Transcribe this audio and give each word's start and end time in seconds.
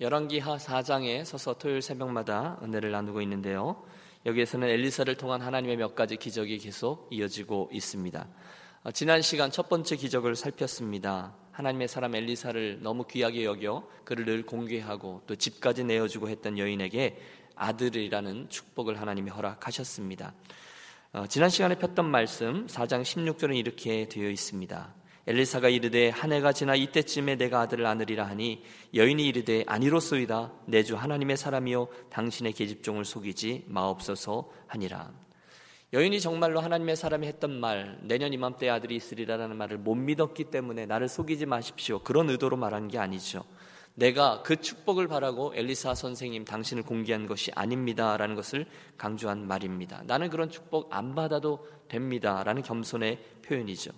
열왕기하 0.00 0.58
4장에 0.58 1.24
서서 1.24 1.54
토요일 1.54 1.82
새벽마다 1.82 2.56
은혜를 2.62 2.92
나누고 2.92 3.20
있는데요. 3.22 3.82
여기에서는 4.26 4.68
엘리사를 4.68 5.12
통한 5.16 5.42
하나님의 5.42 5.76
몇 5.76 5.96
가지 5.96 6.16
기적이 6.16 6.58
계속 6.58 7.08
이어지고 7.10 7.68
있습니다. 7.72 8.28
어, 8.84 8.90
지난 8.92 9.22
시간 9.22 9.50
첫 9.50 9.68
번째 9.68 9.96
기적을 9.96 10.36
살폈습니다. 10.36 11.34
하나님의 11.50 11.88
사람 11.88 12.14
엘리사를 12.14 12.78
너무 12.80 13.08
귀하게 13.08 13.44
여겨 13.44 13.88
그를 14.04 14.24
늘 14.24 14.46
공개하고 14.46 15.22
또 15.26 15.34
집까지 15.34 15.82
내어주고 15.82 16.28
했던 16.28 16.58
여인에게 16.58 17.20
아들이라는 17.56 18.50
축복을 18.50 19.00
하나님이 19.00 19.30
허락하셨습니다. 19.30 20.32
어, 21.12 21.26
지난 21.26 21.50
시간에 21.50 21.76
폈던 21.76 22.08
말씀 22.08 22.68
4장 22.68 23.02
16절은 23.02 23.56
이렇게 23.56 24.08
되어 24.08 24.30
있습니다. 24.30 24.94
엘리사가 25.28 25.68
이르되 25.68 26.08
한 26.08 26.32
해가 26.32 26.54
지나 26.54 26.74
이때쯤에 26.74 27.36
내가 27.36 27.60
아들을 27.60 27.84
안으리라 27.84 28.24
하니 28.26 28.62
여인이 28.94 29.28
이르되 29.28 29.62
아니로소이다. 29.66 30.52
내 30.64 30.82
주 30.82 30.96
하나님의 30.96 31.36
사람이요. 31.36 31.88
당신의 32.08 32.54
계집종을 32.54 33.04
속이지 33.04 33.66
마옵소서 33.68 34.50
하니라. 34.68 35.12
여인이 35.92 36.18
정말로 36.20 36.60
하나님의 36.60 36.96
사람이 36.96 37.26
했던 37.26 37.60
말 37.60 37.98
내년 38.04 38.32
이맘때 38.32 38.70
아들이 38.70 38.96
있으리라는 38.96 39.54
말을 39.54 39.76
못 39.76 39.96
믿었기 39.96 40.44
때문에 40.44 40.86
나를 40.86 41.08
속이지 41.08 41.44
마십시오. 41.44 41.98
그런 41.98 42.30
의도로 42.30 42.56
말한 42.56 42.88
게 42.88 42.96
아니죠. 42.96 43.44
내가 43.96 44.42
그 44.42 44.56
축복을 44.56 45.08
바라고 45.08 45.52
엘리사 45.54 45.94
선생님 45.94 46.46
당신을 46.46 46.84
공개한 46.84 47.26
것이 47.26 47.50
아닙니다라는 47.54 48.34
것을 48.34 48.64
강조한 48.96 49.46
말입니다. 49.46 50.02
나는 50.06 50.30
그런 50.30 50.48
축복 50.48 50.94
안 50.94 51.14
받아도 51.14 51.66
됩니다라는 51.88 52.62
겸손의 52.62 53.18
표현이죠 53.42 53.90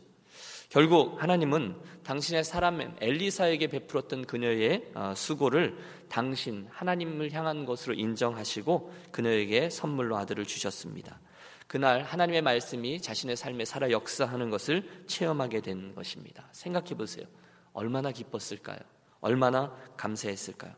결국 0.70 1.20
하나님은 1.20 1.74
당신의 2.04 2.44
사람 2.44 2.80
엘리사에게 3.00 3.66
베풀었던 3.66 4.24
그녀의 4.24 4.92
어, 4.94 5.12
수고를 5.16 5.76
당신 6.08 6.68
하나님을 6.70 7.32
향한 7.32 7.66
것으로 7.66 7.94
인정하시고 7.94 8.94
그녀에게 9.10 9.68
선물로 9.68 10.16
아들을 10.16 10.44
주셨습니다. 10.44 11.18
그날 11.66 12.02
하나님의 12.02 12.42
말씀이 12.42 13.02
자신의 13.02 13.36
삶에 13.36 13.64
살아 13.64 13.90
역사하는 13.90 14.48
것을 14.50 14.88
체험하게 15.08 15.60
된 15.60 15.92
것입니다. 15.92 16.48
생각해 16.52 16.90
보세요. 16.90 17.26
얼마나 17.72 18.12
기뻤을까요? 18.12 18.78
얼마나 19.20 19.76
감사했을까요? 19.96 20.72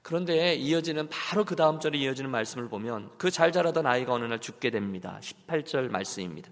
그런데 0.00 0.54
이어지는 0.54 1.10
바로 1.10 1.44
그 1.44 1.54
다음 1.54 1.80
절에 1.80 1.98
이어지는 1.98 2.30
말씀을 2.30 2.68
보면 2.70 3.10
그 3.18 3.30
잘 3.30 3.52
자라던 3.52 3.86
아이가 3.86 4.14
어느 4.14 4.24
날 4.24 4.40
죽게 4.40 4.70
됩니다. 4.70 5.20
18절 5.20 5.90
말씀입니다. 5.90 6.50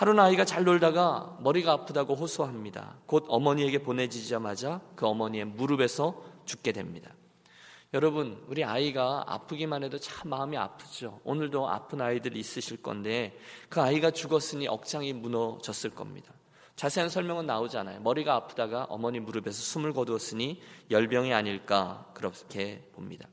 하루는 0.00 0.24
아이가 0.24 0.46
잘 0.46 0.64
놀다가 0.64 1.36
머리가 1.40 1.72
아프다고 1.72 2.14
호소합니다. 2.14 2.96
곧 3.04 3.26
어머니에게 3.28 3.80
보내지자마자 3.82 4.80
그 4.96 5.06
어머니의 5.06 5.44
무릎에서 5.44 6.24
죽게 6.46 6.72
됩니다. 6.72 7.12
여러분, 7.92 8.42
우리 8.48 8.64
아이가 8.64 9.24
아프기만 9.26 9.84
해도 9.84 9.98
참 9.98 10.30
마음이 10.30 10.56
아프죠. 10.56 11.20
오늘도 11.24 11.68
아픈 11.68 12.00
아이들 12.00 12.34
있으실 12.34 12.82
건데 12.82 13.38
그 13.68 13.82
아이가 13.82 14.10
죽었으니 14.10 14.68
억장이 14.68 15.12
무너졌을 15.12 15.90
겁니다. 15.90 16.32
자세한 16.76 17.10
설명은 17.10 17.44
나오지 17.44 17.76
않아요. 17.76 18.00
머리가 18.00 18.34
아프다가 18.36 18.84
어머니 18.84 19.20
무릎에서 19.20 19.60
숨을 19.60 19.92
거두었으니 19.92 20.62
열병이 20.90 21.34
아닐까 21.34 22.10
그렇게 22.14 22.88
봅니다. 22.94 23.28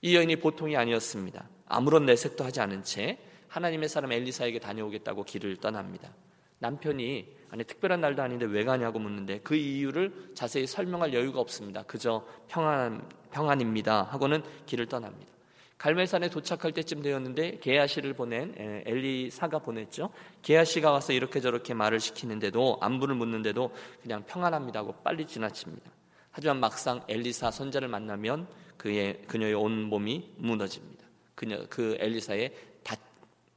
이 0.00 0.16
여인이 0.16 0.36
보통이 0.36 0.74
아니었습니다. 0.74 1.46
아무런 1.66 2.06
내색도 2.06 2.44
하지 2.44 2.62
않은 2.62 2.82
채 2.82 3.18
하나님의 3.48 3.88
사람 3.88 4.12
엘리사에게 4.12 4.58
다녀오겠다고 4.58 5.24
길을 5.24 5.56
떠납니다. 5.56 6.12
남편이 6.60 7.36
아니 7.50 7.64
특별한 7.64 8.00
날도 8.00 8.22
아닌데 8.22 8.44
왜 8.46 8.64
가냐고 8.64 8.98
묻는데 8.98 9.40
그 9.40 9.54
이유를 9.54 10.32
자세히 10.34 10.66
설명할 10.66 11.14
여유가 11.14 11.40
없습니다. 11.40 11.82
그저 11.84 12.26
평안 12.48 13.08
평안입니다 13.30 14.02
하고는 14.04 14.42
길을 14.66 14.86
떠납니다. 14.86 15.32
갈멜산에 15.78 16.28
도착할 16.28 16.72
때쯤 16.72 17.02
되었는데 17.02 17.58
게하시를 17.60 18.14
보낸 18.14 18.52
엘리사가 18.84 19.60
보냈죠. 19.60 20.10
게하시가 20.42 20.90
와서 20.90 21.12
이렇게 21.12 21.40
저렇게 21.40 21.72
말을 21.72 22.00
시키는데도 22.00 22.78
안부를 22.80 23.14
묻는데도 23.14 23.72
그냥 24.02 24.24
평안합니다 24.26 24.80
하고 24.80 24.94
빨리 25.04 25.24
지나칩니다. 25.24 25.90
하지만 26.32 26.58
막상 26.58 27.02
엘리사 27.08 27.52
손자를 27.52 27.86
만나면 27.86 28.48
그의 28.76 29.22
그녀의 29.28 29.54
온 29.54 29.84
몸이 29.84 30.32
무너집니다. 30.36 31.06
그녀 31.36 31.64
그 31.68 31.96
엘리사의 32.00 32.52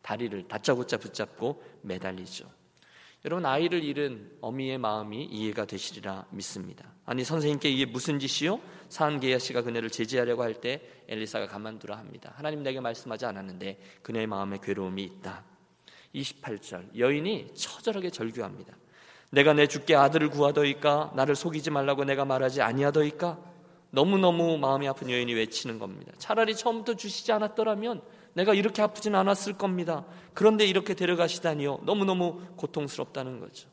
다리를 0.02 0.48
다짜고짜 0.48 0.98
붙잡고 0.98 1.64
매달리죠. 1.82 2.50
여러분 3.24 3.46
아이를 3.46 3.84
잃은 3.84 4.38
어미의 4.42 4.80
마음이 4.80 5.26
이해가 5.26 5.66
되시리라 5.66 6.26
믿습니다. 6.32 6.92
아니 7.06 7.24
선생님께 7.24 7.70
이게 7.70 7.86
무슨 7.86 8.20
짓이요? 8.20 8.60
사한게야 8.90 9.38
씨가 9.38 9.62
그녀를 9.62 9.90
제지하려고 9.90 10.42
할 10.42 10.56
때 10.56 10.82
엘리사가 11.08 11.48
가만두라 11.48 11.98
합니다. 11.98 12.34
하나님 12.36 12.64
내게 12.64 12.80
말씀하지 12.80 13.26
않았는데 13.26 13.80
그녀의 14.02 14.28
마음에 14.28 14.58
괴로움이 14.62 15.04
있다. 15.04 15.44
28절 16.16 16.98
여인이 16.98 17.54
처절하게 17.54 18.10
절규합니다. 18.10 18.76
내가 19.32 19.54
내 19.54 19.68
주께 19.68 19.96
아들을 19.96 20.30
구하더이까 20.30 21.14
나를 21.16 21.36
속이지 21.36 21.70
말라고 21.70 22.04
내가 22.04 22.26
말하지 22.26 22.62
아니하더이까 22.62 23.40
너무너무 23.92 24.58
마음이 24.58 24.88
아픈 24.88 25.10
여인이 25.10 25.34
외치는 25.34 25.80
겁니다. 25.80 26.12
차라리 26.18 26.56
처음부터 26.56 26.96
주시지 26.96 27.32
않았더라면 27.32 28.02
내가 28.34 28.54
이렇게 28.54 28.82
아프진 28.82 29.16
않았을 29.16 29.54
겁니다. 29.54 30.06
그런데 30.34 30.66
이렇게 30.66 30.94
데려가시다니요. 30.94 31.82
너무너무 31.84 32.42
고통스럽다는 32.56 33.40
거죠. 33.40 33.70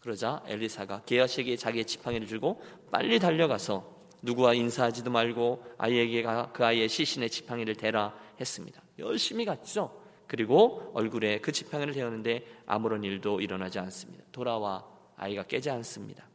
그러자 0.00 0.42
엘리사가 0.46 1.02
게하시에게 1.04 1.56
자기의 1.56 1.84
지팡이를 1.84 2.26
주고 2.26 2.62
빨리 2.92 3.18
달려가서 3.18 3.96
누구와 4.22 4.54
인사하지도 4.54 5.10
말고 5.10 5.64
아이에게 5.78 6.22
그 6.52 6.64
아이의 6.64 6.88
시신의 6.88 7.30
지팡이를 7.30 7.74
대라 7.74 8.14
했습니다. 8.40 8.80
열심히 8.98 9.44
갔죠. 9.44 10.02
그리고 10.26 10.90
얼굴에 10.94 11.40
그 11.40 11.52
지팡이를 11.52 11.94
대었는데 11.94 12.44
아무런 12.66 13.04
일도 13.04 13.40
일어나지 13.40 13.78
않습니다. 13.78 14.24
돌아와 14.32 14.84
아이가 15.16 15.42
깨지 15.44 15.70
않습니다. 15.70 16.28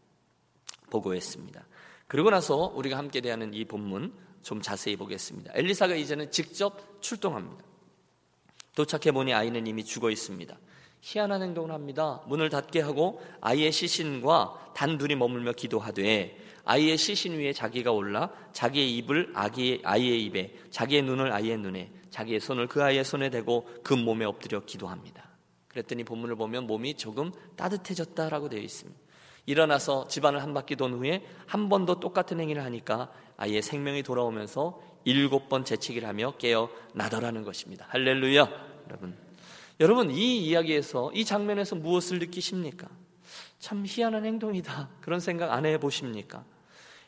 보고했습니다. 0.89 1.65
그러고 2.07 2.29
나서 2.29 2.73
우리가 2.75 2.97
함께 2.97 3.21
대하는 3.21 3.53
이 3.53 3.65
본문 3.65 4.13
좀 4.43 4.61
자세히 4.61 4.95
보겠습니다. 4.95 5.51
엘리사가 5.55 5.95
이제는 5.95 6.31
직접 6.31 7.01
출동합니다. 7.01 7.63
도착해 8.75 9.11
보니 9.11 9.33
아이는 9.33 9.67
이미 9.67 9.83
죽어 9.83 10.09
있습니다. 10.09 10.57
희한한 11.01 11.41
행동을 11.41 11.71
합니다. 11.71 12.21
문을 12.27 12.49
닫게 12.49 12.79
하고 12.81 13.21
아이의 13.41 13.71
시신과 13.71 14.73
단둘이 14.75 15.15
머물며 15.15 15.53
기도하되 15.53 16.37
아이의 16.63 16.97
시신 16.97 17.37
위에 17.39 17.53
자기가 17.53 17.91
올라 17.91 18.29
자기의 18.53 18.95
입을 18.97 19.31
아기의, 19.33 19.81
아이의 19.83 20.23
입에 20.25 20.55
자기의 20.69 21.01
눈을 21.01 21.31
아이의 21.33 21.57
눈에 21.57 21.91
자기의 22.11 22.39
손을 22.39 22.67
그 22.67 22.83
아이의 22.83 23.03
손에 23.03 23.29
대고 23.31 23.67
그 23.83 23.93
몸에 23.95 24.25
엎드려 24.25 24.63
기도합니다. 24.63 25.27
그랬더니 25.69 26.03
본문을 26.03 26.35
보면 26.35 26.67
몸이 26.67 26.95
조금 26.95 27.31
따뜻해졌다라고 27.55 28.49
되어 28.49 28.59
있습니다. 28.59 28.99
일어나서 29.47 30.07
집안을 30.07 30.43
한 30.43 30.53
바퀴 30.53 30.75
돈 30.75 30.93
후에 30.93 31.25
한 31.47 31.67
번 31.67 31.85
더 31.87 31.95
똑같은 31.99 32.39
행위를 32.39 32.63
하니까 32.63 33.11
아이의 33.41 33.63
생명이 33.63 34.03
돌아오면서 34.03 34.79
일곱 35.03 35.49
번 35.49 35.65
재치기를 35.65 36.07
하며 36.07 36.35
깨어 36.37 36.69
나더라는 36.93 37.43
것입니다. 37.43 37.87
할렐루야, 37.89 38.47
여러분. 38.87 39.17
여러분 39.79 40.11
이 40.11 40.45
이야기에서 40.45 41.11
이 41.13 41.25
장면에서 41.25 41.75
무엇을 41.75 42.19
느끼십니까? 42.19 42.87
참 43.57 43.83
희한한 43.87 44.25
행동이다. 44.25 44.89
그런 45.01 45.19
생각 45.19 45.51
안 45.53 45.65
해보십니까? 45.65 46.45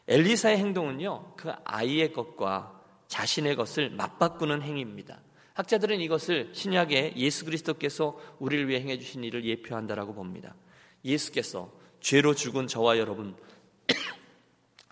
엘리사의 0.08 0.58
행동은요, 0.58 1.36
그 1.38 1.52
아이의 1.66 2.14
것과 2.14 2.82
자신의 3.08 3.56
것을 3.56 3.92
맞바꾸는 3.92 4.64
행위입니다. 4.64 5.20
학자들은 5.54 6.02
이것을 6.02 6.50
신약에 6.54 7.14
예수 7.16 7.46
그리스도께서 7.46 8.20
우리를 8.40 8.68
위해 8.70 8.82
행해 8.82 8.98
주신 8.98 9.24
일을 9.24 9.46
예표한다라고 9.46 10.16
봅니다. 10.16 10.56
예수께서 11.06 11.72
죄로 12.02 12.34
죽은 12.34 12.66
저와 12.66 12.98
여러분 12.98 13.36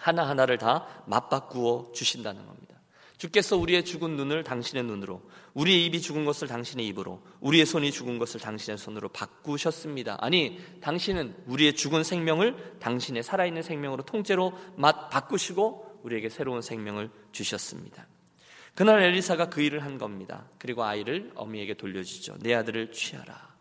하나하나를 0.02 0.58
다 0.58 1.04
맞바꾸어 1.06 1.92
주신다는 1.94 2.46
겁니다. 2.46 2.76
주께서 3.18 3.56
우리의 3.56 3.86
죽은 3.86 4.18
눈을 4.18 4.44
당신의 4.44 4.84
눈으로, 4.84 5.22
우리의 5.54 5.86
입이 5.86 6.02
죽은 6.02 6.26
것을 6.26 6.48
당신의 6.48 6.88
입으로, 6.88 7.22
우리의 7.40 7.68
손이 7.68 7.92
죽은 7.92 8.18
것을 8.18 8.40
당신의 8.40 8.80
손으로 8.80 9.10
바꾸셨습니다. 9.10 10.18
아니, 10.20 10.60
당신은 10.82 11.44
우리의 11.46 11.76
죽은 11.76 12.04
생명을 12.04 12.80
당신의 12.80 13.22
살아있는 13.22 13.62
생명으로 13.62 14.04
통째로 14.04 14.58
맛 14.76 15.10
바꾸시고 15.10 16.00
우리에게 16.02 16.30
새로운 16.30 16.64
생명을 16.64 17.12
주셨습니다. 17.32 18.08
그날 18.74 19.04
엘리사가 19.04 19.50
그 19.50 19.62
일을 19.62 19.84
한 19.84 20.00
겁니다. 20.00 20.50
그리고 20.58 20.84
아이를 20.84 21.32
어미에게 21.36 21.76
돌려주죠. 21.76 22.40
내 22.40 22.56
아들을 22.56 22.92
취하라. 22.92 23.52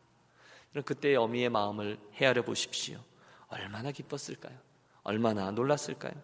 그때 0.86 1.14
어미의 1.16 1.50
마음을 1.50 1.98
헤아려 2.14 2.42
보십시오. 2.42 2.98
얼마나 3.48 3.90
기뻤을까요? 3.90 4.56
얼마나 5.02 5.50
놀랐을까요? 5.50 6.14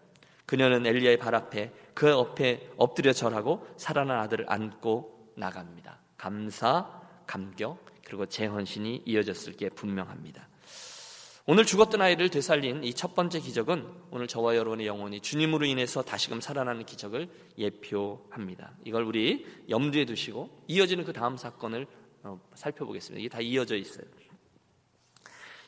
그녀는 0.47 0.85
엘리야의 0.85 1.17
발 1.17 1.35
앞에 1.35 1.71
그 1.93 2.09
옆에 2.09 2.71
엎드려 2.77 3.13
절하고 3.13 3.67
살아난 3.77 4.17
아들을 4.21 4.45
안고 4.47 5.33
나갑니다. 5.35 5.99
감사, 6.17 6.89
감격, 7.27 7.85
그리고 8.05 8.25
재헌신이 8.25 9.03
이어졌을 9.05 9.53
게 9.53 9.69
분명합니다. 9.69 10.47
오늘 11.49 11.65
죽었던 11.65 12.01
아이를 12.01 12.29
되살린 12.29 12.83
이 12.83 12.93
첫 12.93 13.13
번째 13.13 13.39
기적은 13.39 13.85
오늘 14.11 14.27
저와 14.27 14.55
여러분의 14.55 14.87
영혼이 14.87 15.19
주님으로 15.19 15.65
인해서 15.65 16.01
다시금 16.01 16.39
살아나는 16.41 16.85
기적을 16.85 17.29
예표합니다. 17.57 18.73
이걸 18.85 19.03
우리 19.03 19.45
염두에 19.69 20.05
두시고 20.05 20.63
이어지는 20.67 21.03
그 21.03 21.13
다음 21.13 21.37
사건을 21.37 21.87
어, 22.23 22.39
살펴보겠습니다. 22.55 23.19
이게 23.19 23.29
다 23.29 23.39
이어져 23.41 23.75
있어요. 23.75 24.05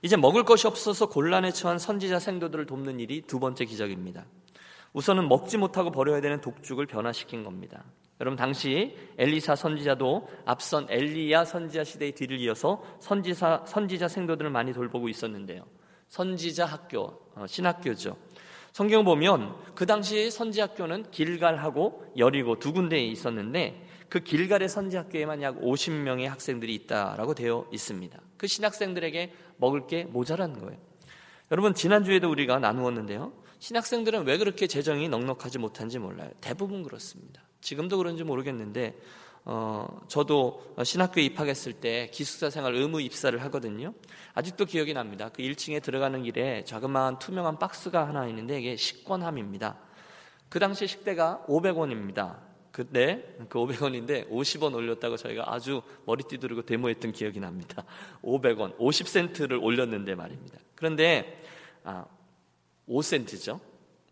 이제 0.02 0.16
먹을 0.16 0.44
것이 0.46 0.68
없어서 0.68 1.10
곤란에 1.10 1.52
처한 1.52 1.80
선지자 1.80 2.20
생도들을 2.20 2.66
돕는 2.66 3.02
일이 3.02 3.22
두 3.22 3.40
번째 3.40 3.66
기적입니다. 3.66 4.26
우선은 4.94 5.28
먹지 5.28 5.58
못하고 5.58 5.92
버려야 5.92 6.22
되는 6.22 6.42
독죽을 6.42 6.86
변화시킨 6.86 7.44
겁니다. 7.44 7.84
여러분 8.22 8.36
당시 8.36 8.96
엘리사 9.18 9.56
선지자도 9.56 10.28
앞선 10.46 10.88
엘리야 10.90 11.46
선지자 11.46 11.84
시대의 11.86 12.12
뒤를 12.14 12.40
이어서 12.40 12.84
선지사 13.00 13.64
선지자 13.66 14.08
생도들을 14.08 14.50
많이 14.50 14.74
돌보고 14.74 15.08
있었는데요. 15.08 15.64
선지자 16.10 16.66
학교 16.66 17.22
어, 17.36 17.46
신학교죠. 17.48 18.18
성경 18.72 19.04
보면 19.04 19.56
그 19.74 19.86
당시 19.86 20.30
선지 20.30 20.60
학교는 20.60 21.12
길갈하고 21.12 22.14
여리고 22.18 22.60
두 22.60 22.74
군데에 22.74 23.04
있었는데 23.06 23.86
그 24.10 24.20
길갈의 24.20 24.70
선지 24.70 24.98
학교에만 24.98 25.42
약 25.42 25.62
50명의 25.62 26.26
학생들이 26.26 26.74
있다라고 26.76 27.36
되어 27.36 27.68
있습니다. 27.72 28.20
그 28.38 28.48
신학생들에게 28.48 29.34
먹을 29.58 29.88
게 29.88 30.04
모자란 30.04 30.60
거예요. 30.60 30.78
여러분 31.52 31.74
지난주에도 31.74 32.30
우리가 32.30 32.60
나누었는데요. 32.60 33.32
신학생들은 33.60 34.26
왜 34.26 34.38
그렇게 34.38 34.68
재정이 34.68 35.10
넉넉하지 35.10 35.60
못한지 35.60 36.00
몰라요. 36.00 36.30
대부분 36.42 36.84
그렇습니다. 36.84 37.42
지금도 37.62 37.98
그런지 37.98 38.24
모르겠는데 38.24 38.98
어, 39.46 40.02
저도 40.08 40.76
신학교에 40.84 41.24
입학했을 41.24 41.74
때 41.74 42.10
기숙사 42.14 42.50
생활 42.50 42.76
의무 42.76 43.02
입사를 43.02 43.42
하거든요. 43.44 43.94
아직도 44.34 44.66
기억이 44.66 44.94
납니다. 44.94 45.30
그 45.30 45.42
1층에 45.42 45.82
들어가는 45.82 46.24
길에 46.24 46.64
자그마한 46.66 47.20
투명한 47.20 47.60
박스가 47.60 48.08
하나 48.08 48.28
있는데 48.28 48.60
이게 48.60 48.76
식권함입니다. 48.76 49.78
그 50.50 50.60
당시 50.60 50.88
식대가 50.88 51.44
500원입니다. 51.48 52.38
그때 52.72 53.26
그 53.50 53.60
500원인데 53.60 54.30
50원 54.30 54.74
올렸다고 54.74 55.18
저희가 55.18 55.54
아주 55.54 55.82
머리 56.06 56.24
띠 56.24 56.38
두르고 56.38 56.64
데모했던 56.64 57.12
기억이 57.12 57.40
납니다. 57.40 57.84
500원, 58.22 58.78
50센트를 58.78 59.62
올렸는데 59.62 60.16
말입니다. 60.16 60.60
그런데 60.76 61.42
아, 61.84 62.06
5센트죠. 62.90 63.60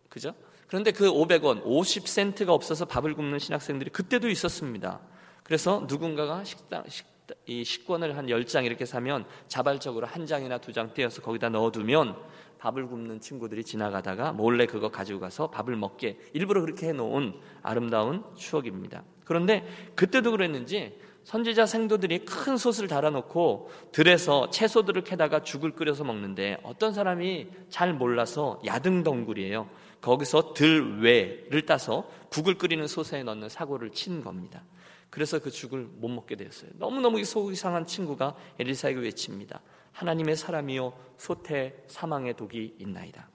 그죠? 0.08 0.34
그런데 0.66 0.90
그 0.92 1.10
500원, 1.10 1.64
50센트가 1.64 2.50
없어서 2.50 2.84
밥을 2.84 3.14
굶는 3.14 3.38
신학생들이 3.38 3.90
그때도 3.90 4.28
있었습니다. 4.28 5.00
그래서 5.42 5.84
누군가가 5.88 6.44
식당, 6.44 6.84
식당 6.88 7.36
이 7.46 7.62
식권을 7.64 8.16
한 8.16 8.26
10장 8.26 8.64
이렇게 8.64 8.86
사면 8.86 9.26
자발적으로 9.48 10.06
한 10.06 10.24
장이나 10.26 10.58
두 10.58 10.72
장 10.72 10.94
떼어서 10.94 11.20
거기다 11.20 11.50
넣어두면 11.50 12.16
밥을 12.58 12.86
굶는 12.88 13.20
친구들이 13.20 13.64
지나가다가 13.64 14.32
몰래 14.32 14.66
그거 14.66 14.90
가지고 14.90 15.20
가서 15.20 15.50
밥을 15.50 15.76
먹게 15.76 16.18
일부러 16.32 16.60
그렇게 16.62 16.88
해놓은 16.88 17.34
아름다운 17.62 18.24
추억입니다. 18.34 19.04
그런데 19.24 19.66
그때도 19.94 20.30
그랬는지 20.30 20.98
선지자 21.28 21.66
생도들이 21.66 22.24
큰 22.24 22.56
솥을 22.56 22.88
달아놓고 22.88 23.70
들에서 23.92 24.48
채소들을 24.48 25.04
캐다가 25.04 25.42
죽을 25.42 25.72
끓여서 25.72 26.02
먹는데 26.02 26.56
어떤 26.62 26.94
사람이 26.94 27.48
잘 27.68 27.92
몰라서 27.92 28.62
야등덩굴이에요. 28.64 29.68
거기서 30.00 30.54
들외를 30.54 31.66
따서 31.66 32.08
국을 32.30 32.56
끓이는 32.56 32.86
솥에 32.86 33.22
넣는 33.24 33.50
사고를 33.50 33.90
친 33.90 34.24
겁니다. 34.24 34.64
그래서 35.10 35.38
그 35.38 35.50
죽을 35.50 35.80
못 35.82 36.08
먹게 36.08 36.34
되었어요. 36.34 36.70
너무너무 36.78 37.22
속 37.26 37.52
이 37.52 37.54
상한 37.54 37.84
친구가 37.84 38.34
엘리사에게 38.58 38.98
외칩니다. 38.98 39.60
하나님의 39.92 40.34
사람이요 40.34 40.94
솥에 41.18 41.84
사망의 41.88 42.36
독이 42.36 42.76
있나이다. 42.78 43.27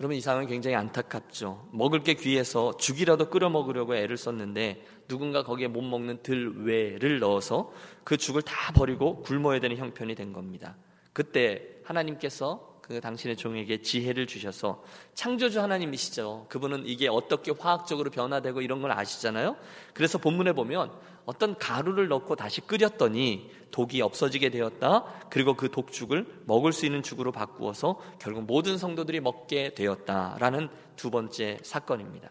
여러분 0.00 0.16
이 0.16 0.22
상황은 0.22 0.48
굉장히 0.48 0.76
안타깝죠. 0.76 1.68
먹을 1.72 2.02
게 2.02 2.14
귀해서 2.14 2.74
죽이라도 2.78 3.28
끓여 3.28 3.50
먹으려고 3.50 3.94
애를 3.94 4.16
썼는데 4.16 4.82
누군가 5.08 5.42
거기에 5.42 5.68
못 5.68 5.82
먹는 5.82 6.22
들외를 6.22 7.18
넣어서 7.18 7.70
그 8.02 8.16
죽을 8.16 8.40
다 8.40 8.72
버리고 8.72 9.20
굶어야 9.20 9.60
되는 9.60 9.76
형편이 9.76 10.14
된 10.14 10.32
겁니다. 10.32 10.74
그때 11.12 11.68
하나님께서 11.84 12.78
그 12.80 13.02
당신의 13.02 13.36
종에게 13.36 13.82
지혜를 13.82 14.26
주셔서 14.26 14.82
창조주 15.12 15.60
하나님이시죠. 15.60 16.46
그분은 16.48 16.84
이게 16.86 17.06
어떻게 17.06 17.52
화학적으로 17.52 18.10
변화되고 18.10 18.62
이런 18.62 18.80
걸 18.80 18.92
아시잖아요. 18.92 19.54
그래서 19.92 20.16
본문에 20.16 20.54
보면 20.54 20.92
어떤 21.24 21.56
가루를 21.56 22.08
넣고 22.08 22.36
다시 22.36 22.60
끓였더니 22.60 23.50
독이 23.70 24.02
없어지게 24.02 24.50
되었다. 24.50 25.04
그리고 25.30 25.54
그 25.54 25.70
독죽을 25.70 26.26
먹을 26.46 26.72
수 26.72 26.86
있는 26.86 27.02
죽으로 27.02 27.32
바꾸어서 27.32 28.00
결국 28.18 28.44
모든 28.44 28.78
성도들이 28.78 29.20
먹게 29.20 29.74
되었다라는 29.74 30.68
두 30.96 31.10
번째 31.10 31.58
사건입니다. 31.62 32.30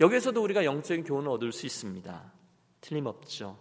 여기에서도 0.00 0.42
우리가 0.42 0.64
영적인 0.64 1.04
교훈을 1.04 1.30
얻을 1.30 1.52
수 1.52 1.66
있습니다. 1.66 2.32
틀림없죠. 2.80 3.58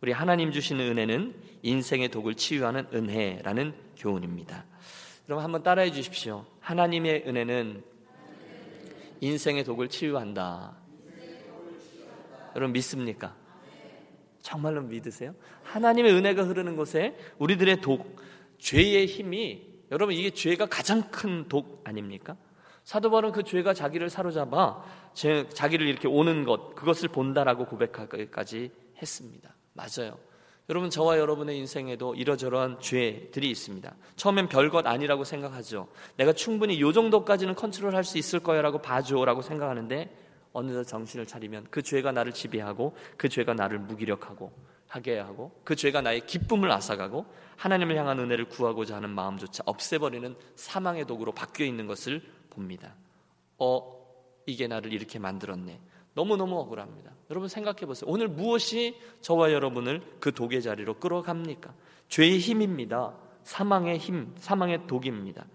우리 0.00 0.12
하나님 0.12 0.52
주시는 0.52 0.84
은혜는 0.92 1.34
인생의 1.62 2.10
독을 2.10 2.34
치유하는 2.34 2.86
은혜라는 2.92 3.74
교훈입니다. 3.96 4.64
그럼 5.24 5.40
한번 5.40 5.62
따라해 5.62 5.90
주십시오. 5.92 6.46
하나님의 6.60 7.24
은혜는 7.26 7.82
인생의 9.20 9.64
독을 9.64 9.88
치유한다. 9.88 10.76
여러분 12.54 12.72
믿습니까? 12.72 13.37
정말로 14.40 14.82
믿으세요? 14.82 15.34
하나님의 15.64 16.12
은혜가 16.12 16.44
흐르는 16.44 16.76
곳에 16.76 17.16
우리들의 17.38 17.80
독, 17.80 18.16
죄의 18.58 19.06
힘이 19.06 19.66
여러분 19.90 20.14
이게 20.14 20.30
죄가 20.30 20.66
가장 20.66 21.02
큰 21.10 21.48
독 21.48 21.82
아닙니까? 21.84 22.36
사도 22.84 23.10
바울은 23.10 23.32
그 23.32 23.42
죄가 23.42 23.74
자기를 23.74 24.08
사로잡아 24.10 24.82
자기를 25.52 25.86
이렇게 25.86 26.08
오는 26.08 26.44
것 26.44 26.74
그것을 26.74 27.08
본다라고 27.08 27.66
고백하기까지 27.66 28.70
했습니다. 29.00 29.54
맞아요. 29.74 30.18
여러분 30.70 30.90
저와 30.90 31.18
여러분의 31.18 31.56
인생에도 31.58 32.14
이러저러한 32.14 32.80
죄들이 32.80 33.50
있습니다. 33.50 33.94
처음엔 34.16 34.48
별것 34.48 34.86
아니라고 34.86 35.24
생각하죠. 35.24 35.88
내가 36.16 36.32
충분히 36.32 36.74
이 36.76 36.92
정도까지는 36.92 37.54
컨트롤할 37.54 38.04
수 38.04 38.18
있을 38.18 38.40
거야라고 38.40 38.82
봐줘라고 38.82 39.40
생각하는데 39.40 40.14
어느덧 40.58 40.84
정신을 40.84 41.26
차리면 41.26 41.66
그 41.70 41.82
죄가 41.82 42.12
나를 42.12 42.32
지배하고 42.32 42.96
그 43.16 43.28
죄가 43.28 43.54
나를 43.54 43.78
무기력하고 43.78 44.52
하게 44.88 45.18
하고 45.18 45.52
그 45.64 45.76
죄가 45.76 46.00
나의 46.00 46.26
기쁨을 46.26 46.70
앗아가고 46.72 47.26
하나님을 47.56 47.96
향한 47.96 48.18
은혜를 48.18 48.46
구하고자 48.46 48.96
하는 48.96 49.10
마음조차 49.10 49.62
없애버리는 49.66 50.34
사망의 50.56 51.06
도구로 51.06 51.32
바뀌어 51.32 51.66
있는 51.66 51.86
것을 51.86 52.22
봅니다. 52.50 52.94
어 53.58 53.98
이게 54.46 54.66
나를 54.66 54.92
이렇게 54.92 55.18
만들었네. 55.18 55.80
너무너무 56.14 56.58
억울합니다. 56.58 57.12
여러분 57.30 57.48
생각해 57.48 57.80
보세요. 57.80 58.10
오늘 58.10 58.28
무엇이 58.28 58.96
저와 59.20 59.52
여러분을 59.52 60.02
그 60.18 60.32
독의 60.32 60.62
자리로 60.62 60.94
끌어갑니까? 60.94 61.72
죄의 62.08 62.38
힘입니다. 62.38 63.14
사망의 63.44 63.98
힘, 63.98 64.34
사망의 64.38 64.86
독입니다. 64.86 65.46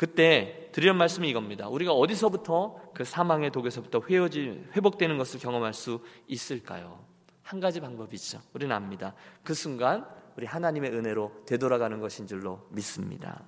그때 0.00 0.70
드리는 0.72 0.96
말씀이 0.96 1.28
이겁니다. 1.28 1.68
우리가 1.68 1.92
어디서부터 1.92 2.92
그 2.94 3.04
사망의 3.04 3.50
독에서부터 3.50 4.00
회어지, 4.08 4.64
회복되는 4.74 5.18
것을 5.18 5.38
경험할 5.38 5.74
수 5.74 6.00
있을까요? 6.26 7.04
한 7.42 7.60
가지 7.60 7.80
방법이죠. 7.80 8.40
우리는 8.54 8.74
압니다. 8.74 9.12
그 9.44 9.52
순간 9.52 10.06
우리 10.38 10.46
하나님의 10.46 10.92
은혜로 10.92 11.42
되돌아가는 11.44 12.00
것인 12.00 12.26
줄로 12.26 12.66
믿습니다. 12.70 13.44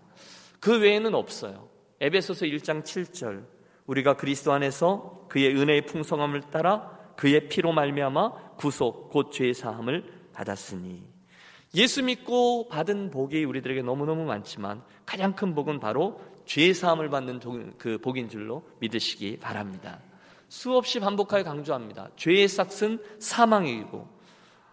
그 0.60 0.78
외에는 0.78 1.14
없어요. 1.14 1.70
에베소서 2.00 2.44
1장 2.44 2.82
7절 2.82 3.46
우리가 3.86 4.18
그리스도 4.18 4.52
안에서 4.52 5.24
그의 5.30 5.56
은혜의 5.56 5.86
풍성함을 5.86 6.50
따라 6.50 6.98
그의 7.16 7.48
피로 7.48 7.72
말미암아 7.72 8.56
구속 8.58 9.08
곧죄 9.08 9.54
사함을 9.54 10.04
받았으니 10.34 11.12
예수 11.74 12.02
믿고 12.02 12.68
받은 12.68 13.10
복이 13.10 13.44
우리들에게 13.44 13.82
너무너무 13.82 14.24
많지만 14.24 14.82
가장 15.06 15.34
큰 15.34 15.54
복은 15.54 15.80
바로 15.80 16.20
죄 16.44 16.72
사함을 16.72 17.08
받는 17.10 17.40
그 17.78 17.98
복인 17.98 18.28
줄로 18.28 18.62
믿으시기 18.80 19.38
바랍니다. 19.38 20.00
수없이 20.48 21.00
반복하여 21.00 21.44
강조합니다. 21.44 22.10
죄의 22.16 22.46
싹은 22.48 23.02
사망이고 23.18 24.06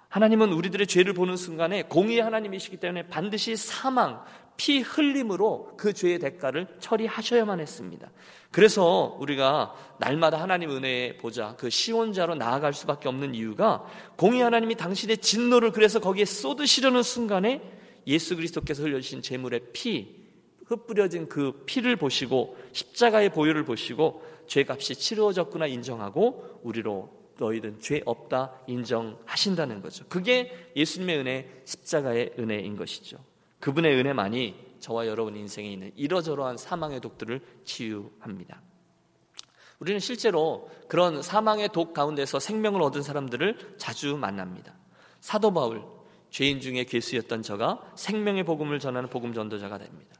하나님은 0.09 0.51
우리들의 0.51 0.87
죄를 0.87 1.13
보는 1.13 1.37
순간에 1.37 1.83
공의 1.83 2.19
하나님이시기 2.19 2.77
때문에 2.77 3.07
반드시 3.07 3.55
사망, 3.55 4.23
피 4.57 4.81
흘림으로 4.81 5.75
그 5.77 5.93
죄의 5.93 6.19
대가를 6.19 6.67
처리하셔야만 6.79 7.61
했습니다. 7.61 8.09
그래서 8.51 9.15
우리가 9.19 9.73
날마다 9.99 10.41
하나님 10.41 10.71
은혜에 10.71 11.15
보자 11.17 11.55
그 11.57 11.69
시온자로 11.69 12.35
나아갈 12.35 12.73
수밖에 12.73 13.07
없는 13.07 13.35
이유가 13.35 13.85
공의 14.17 14.41
하나님이 14.41 14.75
당신의 14.75 15.19
진노를 15.19 15.71
그래서 15.71 15.99
거기에 15.99 16.25
쏟으시려는 16.25 17.03
순간에 17.03 17.61
예수 18.05 18.35
그리스도께서 18.35 18.83
흘려주신 18.83 19.21
제물의 19.21 19.61
피 19.71 20.18
흩뿌려진 20.69 21.27
그 21.27 21.63
피를 21.65 21.95
보시고 21.95 22.55
십자가의 22.71 23.29
보혈을 23.29 23.65
보시고 23.65 24.23
죄값이 24.47 24.95
치루어졌구나 24.95 25.65
인정하고 25.67 26.59
우리로 26.63 27.09
너희든 27.37 27.79
죄 27.79 28.01
없다 28.05 28.53
인정하신다는 28.67 29.81
거죠. 29.81 30.05
그게 30.09 30.71
예수님의 30.75 31.17
은혜, 31.17 31.61
십자가의 31.65 32.33
은혜인 32.37 32.75
것이죠. 32.75 33.17
그분의 33.59 33.95
은혜만이 33.95 34.69
저와 34.79 35.07
여러분 35.07 35.35
인생에 35.35 35.71
있는 35.71 35.91
이러저러한 35.95 36.57
사망의 36.57 37.01
독들을 37.01 37.41
치유합니다. 37.63 38.61
우리는 39.79 39.99
실제로 39.99 40.69
그런 40.87 41.21
사망의 41.21 41.69
독 41.69 41.93
가운데서 41.93 42.39
생명을 42.39 42.81
얻은 42.81 43.01
사람들을 43.01 43.75
자주 43.77 44.17
만납니다. 44.17 44.73
사도 45.21 45.51
바울, 45.51 45.83
죄인 46.29 46.59
중에 46.59 46.83
괴수였던 46.83 47.41
저가 47.41 47.91
생명의 47.95 48.43
복음을 48.43 48.79
전하는 48.79 49.09
복음 49.09 49.33
전도자가 49.33 49.77
됩니다. 49.77 50.18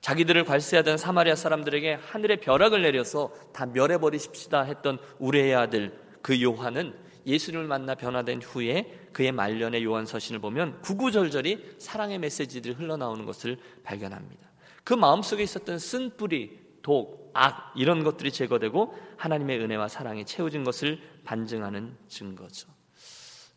자기들을 0.00 0.44
괄세하던 0.44 0.96
사마리아 0.96 1.34
사람들에게 1.34 1.94
하늘의 1.94 2.40
벼락을 2.40 2.82
내려서 2.82 3.32
다 3.52 3.66
멸해버리십시다 3.66 4.62
했던 4.62 4.98
우레의 5.18 5.54
아들 5.54 5.98
그 6.22 6.40
요한은 6.42 6.94
예수님을 7.26 7.66
만나 7.66 7.94
변화된 7.94 8.42
후에 8.42 9.08
그의 9.12 9.32
말년의 9.32 9.84
요한 9.84 10.06
서신을 10.06 10.40
보면 10.40 10.80
구구절절히 10.80 11.74
사랑의 11.78 12.18
메시지들이 12.18 12.74
흘러나오는 12.74 13.26
것을 13.26 13.58
발견합니다. 13.84 14.50
그 14.84 14.94
마음속에 14.94 15.42
있었던 15.42 15.78
쓴 15.78 16.16
뿌리, 16.16 16.58
독, 16.82 17.30
악 17.34 17.72
이런 17.76 18.02
것들이 18.02 18.32
제거되고 18.32 18.94
하나님의 19.16 19.60
은혜와 19.60 19.88
사랑이 19.88 20.24
채워진 20.24 20.64
것을 20.64 20.98
반증하는 21.24 21.96
증거죠. 22.08 22.79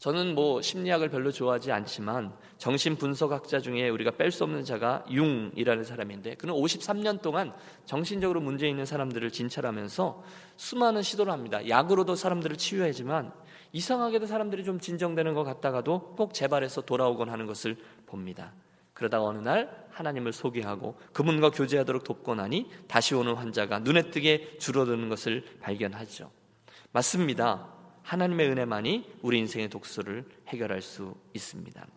저는 0.03 0.35
뭐 0.35 0.61
심리학을 0.61 1.07
별로 1.07 1.31
좋아하지 1.31 1.71
않지만 1.71 2.33
정신 2.57 2.97
분석학자 2.97 3.61
중에 3.61 3.87
우리가 3.87 4.11
뺄 4.11 4.33
수 4.33 4.43
없는 4.43 4.65
자가 4.65 5.05
융이라는 5.09 5.85
사람인데 5.85 6.35
그는 6.35 6.53
53년 6.55 7.21
동안 7.21 7.53
정신적으로 7.85 8.41
문제 8.41 8.67
있는 8.67 8.85
사람들을 8.85 9.31
진찰하면서 9.31 10.21
수많은 10.57 11.03
시도를 11.03 11.31
합니다. 11.31 11.65
약으로도 11.69 12.15
사람들을 12.15 12.57
치유하지만 12.57 13.31
이상하게도 13.71 14.25
사람들이 14.25 14.65
좀 14.65 14.77
진정되는 14.77 15.33
것 15.35 15.45
같다가도 15.45 16.15
꼭 16.17 16.33
재발해서 16.33 16.81
돌아오곤 16.81 17.29
하는 17.29 17.45
것을 17.45 17.77
봅니다. 18.05 18.51
그러다 18.93 19.23
어느 19.23 19.37
날 19.37 19.87
하나님을 19.91 20.33
소개하고 20.33 20.97
그분과 21.13 21.51
교제하도록 21.51 22.03
돕고 22.03 22.35
나니 22.35 22.69
다시 22.89 23.15
오는 23.15 23.35
환자가 23.35 23.79
눈에 23.79 24.11
띄게 24.11 24.57
줄어드는 24.57 25.07
것을 25.07 25.45
발견하죠. 25.61 26.29
맞습니다. 26.91 27.72
하나님의 28.03 28.49
은혜만이 28.49 29.17
우리 29.21 29.39
인생의 29.39 29.69
독소를 29.69 30.25
해결할 30.49 30.81
수 30.81 31.15
있습니다. 31.33 31.87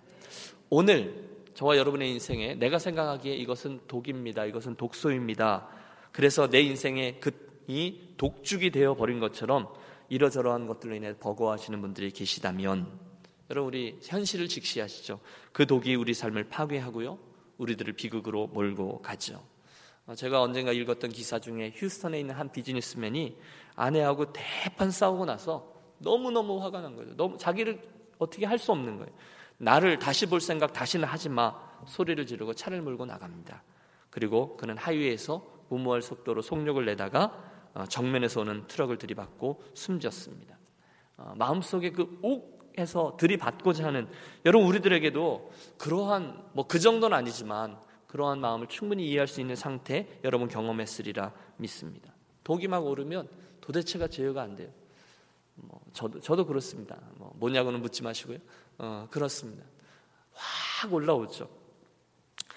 오늘 0.71 1.37
저와 1.55 1.77
여러분의 1.77 2.11
인생에 2.13 2.55
내가 2.55 2.79
생각하기에 2.79 3.35
이것은 3.37 3.81
독입니다. 3.89 4.45
이것은 4.45 4.77
독소입니다. 4.77 5.69
그래서 6.13 6.49
내 6.49 6.61
인생에 6.61 7.21
그이 7.21 8.15
독죽이 8.17 8.71
되어 8.71 8.95
버린 8.95 9.21
것처럼 9.21 9.69
이러저러한 10.09 10.67
것들로 10.67 10.95
인해 10.95 11.17
버거워하시는 11.19 11.81
분들이 11.81 12.11
계시다면 12.11 12.87
여러분 13.51 13.69
우리 13.69 13.99
현실을 14.03 14.49
직시하시죠. 14.49 15.21
그 15.53 15.67
독이 15.67 15.95
우리 15.95 16.15
삶을 16.15 16.49
파괴하고요. 16.49 17.19
우리들을 17.59 17.95
비극으로 17.95 18.49
몰고 18.49 19.03
가죠. 19.03 19.43
어, 20.07 20.15
제가 20.15 20.43
언젠가 20.43 20.73
읽었던 20.73 21.11
기사 21.11 21.39
중에 21.39 21.73
휴스턴에 21.75 22.21
있는 22.21 22.35
한 22.35 22.53
비즈니스맨이 22.53 23.37
아내하고 23.75 24.33
대판 24.33 24.91
싸우고 24.91 25.25
나서 25.25 25.76
너무너무 25.99 26.63
화가 26.63 26.81
난 26.81 26.97
거예요. 26.97 27.17
너무 27.17 27.37
자기를 27.39 27.81
어떻게 28.19 28.47
할 28.47 28.59
수 28.59 28.73
없는 28.73 28.97
거예요. 28.99 29.13
나를 29.59 29.99
다시 29.99 30.27
볼 30.27 30.41
생각 30.41 30.73
다시는 30.73 31.07
하지 31.07 31.29
마. 31.29 31.55
소리를 31.87 32.25
지르고 32.27 32.55
차를 32.55 32.81
몰고 32.83 33.05
나갑니다. 33.07 33.63
그리고 34.11 34.57
그는 34.57 34.77
하위에서 34.79 35.45
무모할 35.69 36.03
속도로 36.03 36.43
속력을 36.43 36.85
내다가 36.85 37.39
어, 37.75 37.85
정면에서 37.85 38.41
오는 38.41 38.67
트럭을 38.67 38.97
들이받고 38.97 39.63
숨졌습니다. 39.75 40.57
어, 41.19 41.35
마음속에 41.37 41.91
그 41.93 42.19
욱해서 42.23 43.17
들이받고자 43.19 43.85
하는 43.87 44.09
여러분 44.47 44.67
우리들에게도 44.69 45.53
그러한 45.79 46.45
뭐 46.53 46.67
그 46.67 46.79
정도는 46.79 47.17
아니지만 47.17 47.79
그러한 48.07 48.41
마음을 48.41 48.67
충분히 48.69 49.07
이해할 49.09 49.27
수 49.29 49.41
있는 49.43 49.55
상태 49.57 50.07
여러분 50.25 50.49
경험했으리라 50.49 51.33
믿습니다. 51.59 52.15
독이 52.45 52.69
막 52.69 52.87
오르면 52.87 53.29
도대체가 53.61 54.09
제어가 54.09 54.43
안 54.43 54.57
돼요. 54.57 54.71
뭐 55.57 55.81
저도 55.93 56.21
저도 56.21 56.47
그렇습니다. 56.47 56.99
뭐 57.17 57.33
뭐냐고는 57.37 57.81
묻지 57.81 58.03
마시고요. 58.03 58.39
어, 58.79 59.09
그렇습니다. 59.11 59.65
확 60.33 60.93
올라오죠. 60.93 61.49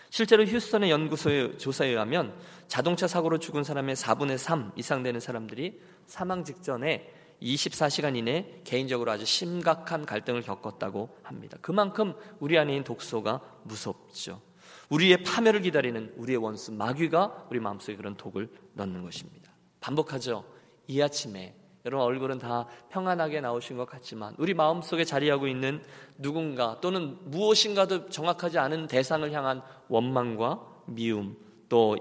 실제로 0.10 0.44
휴스턴의 0.44 0.89
연구소의 0.89 1.58
조사에 1.58 1.89
의하면 1.89 2.36
자동차 2.68 3.08
사고로 3.08 3.38
죽은 3.39 3.63
사람의 3.63 3.96
4분의 3.96 4.38
3 4.38 4.74
이상 4.75 5.03
되는 5.03 5.20
사람들이 5.20 5.82
사망 6.08 6.44
직전에 6.44 7.13
24시간 7.41 8.18
이내 8.18 8.62
개인적으로 8.63 9.12
아주 9.12 9.25
심각한 9.25 10.06
갈등을 10.06 10.41
겪었다고 10.41 11.18
합니다. 11.24 11.58
그만큼 11.62 12.13
우리 12.39 12.58
안에 12.58 12.74
있는 12.74 12.84
독소가 12.84 13.41
무섭죠. 13.63 14.41
우리의 14.89 15.24
파멸을 15.24 15.62
기다리는 15.62 16.13
우리의 16.18 16.38
원수 16.38 16.72
마귀가 16.72 17.48
우리 17.50 17.60
마음속에 17.60 17.96
그런 17.96 18.18
독을 18.18 18.50
넣는 18.74 19.03
것입니다. 19.03 19.53
반복하죠. 19.79 20.44
이 20.88 21.01
아침에 21.01 21.56
여러분 21.89 22.05
얼굴은 22.05 22.38
다 22.38 22.67
평안하게 22.89 23.41
나오신 23.41 23.75
것 23.75 23.89
같지만 23.89 24.36
우리 24.38 24.53
마음속에 24.53 25.03
자리하고 25.03 25.48
있는 25.48 25.81
누군가 26.19 26.77
또는 26.81 27.17
무엇인가도 27.25 28.10
정확하지 28.10 28.60
않은 28.60 28.86
대상을 28.86 29.31
향한 29.31 29.63
원망과 29.88 30.60
미움 30.86 31.36
또 31.67 31.98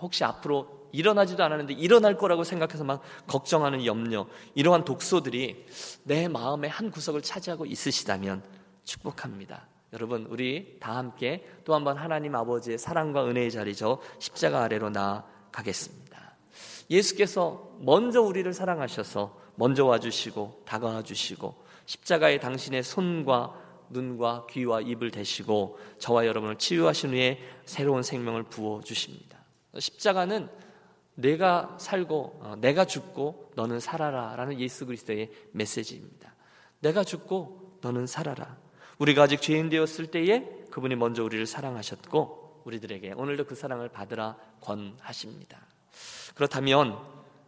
혹시 0.00 0.22
앞으로 0.22 0.82
일어나지도 0.92 1.42
않았는데 1.42 1.74
일어날 1.74 2.16
거라고 2.16 2.44
생각해서 2.44 2.84
막 2.84 3.02
걱정하는 3.26 3.84
염려 3.84 4.26
이러한 4.54 4.84
독소들이 4.84 5.66
내 6.04 6.28
마음의 6.28 6.70
한 6.70 6.92
구석을 6.92 7.22
차지하고 7.22 7.66
있으시다면 7.66 8.44
축복합니다. 8.84 9.66
여러분 9.92 10.26
우리 10.30 10.76
다 10.78 10.96
함께 10.96 11.44
또 11.64 11.74
한번 11.74 11.96
하나님 11.96 12.36
아버지의 12.36 12.78
사랑과 12.78 13.26
은혜의 13.26 13.50
자리죠 13.50 14.00
십자가 14.20 14.62
아래로 14.62 14.90
나아가겠습니다. 14.90 16.01
예수께서 16.90 17.70
먼저 17.80 18.20
우리를 18.20 18.52
사랑하셔서 18.52 19.38
먼저 19.54 19.84
와주시고 19.84 20.62
다가와 20.64 21.02
주시고 21.02 21.54
십자가에 21.86 22.38
당신의 22.38 22.82
손과 22.82 23.60
눈과 23.90 24.46
귀와 24.50 24.80
입을 24.80 25.10
대시고 25.10 25.78
저와 25.98 26.26
여러분을 26.26 26.56
치유하신 26.56 27.10
후에 27.10 27.38
새로운 27.64 28.02
생명을 28.02 28.44
부어 28.44 28.80
주십니다. 28.82 29.38
십자가는 29.78 30.48
내가 31.14 31.76
살고 31.78 32.40
어, 32.42 32.54
내가 32.58 32.86
죽고 32.86 33.50
너는 33.54 33.80
살아라라는 33.80 34.60
예수 34.60 34.86
그리스도의 34.86 35.30
메시지입니다. 35.52 36.34
내가 36.80 37.04
죽고 37.04 37.78
너는 37.82 38.06
살아라. 38.06 38.56
우리가 38.98 39.24
아직 39.24 39.42
죄인 39.42 39.68
되었을 39.68 40.06
때에 40.06 40.64
그분이 40.70 40.96
먼저 40.96 41.22
우리를 41.22 41.44
사랑하셨고 41.46 42.62
우리들에게 42.64 43.12
오늘도 43.12 43.44
그 43.44 43.54
사랑을 43.54 43.88
받으라 43.88 44.36
권하십니다. 44.60 45.66
그렇다면 46.34 46.98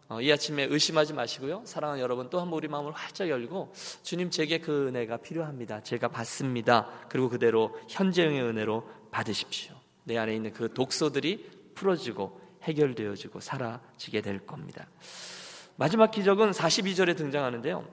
어, 0.07 0.21
이 0.21 0.31
아침에 0.31 0.63
의심하지 0.69 1.13
마시고요. 1.13 1.63
사랑하는 1.65 2.01
여러분 2.01 2.29
또 2.29 2.39
한 2.39 2.49
번 2.49 2.57
우리 2.57 2.67
마음을 2.67 2.91
활짝 2.91 3.27
열고 3.29 3.73
주님 4.03 4.29
제게 4.29 4.59
그 4.59 4.87
은혜가 4.87 5.17
필요합니다. 5.17 5.81
제가 5.81 6.09
받습니다. 6.09 6.87
그리고 7.09 7.29
그대로 7.29 7.75
현재형의 7.89 8.43
은혜로 8.43 8.87
받으십시오. 9.11 9.73
내 10.03 10.17
안에 10.17 10.35
있는 10.35 10.53
그 10.53 10.71
독소들이 10.73 11.49
풀어지고 11.73 12.39
해결되어지고 12.63 13.39
사라지게 13.39 14.21
될 14.21 14.45
겁니다. 14.45 14.87
마지막 15.75 16.11
기적은 16.11 16.51
42절에 16.51 17.17
등장하는데요. 17.17 17.85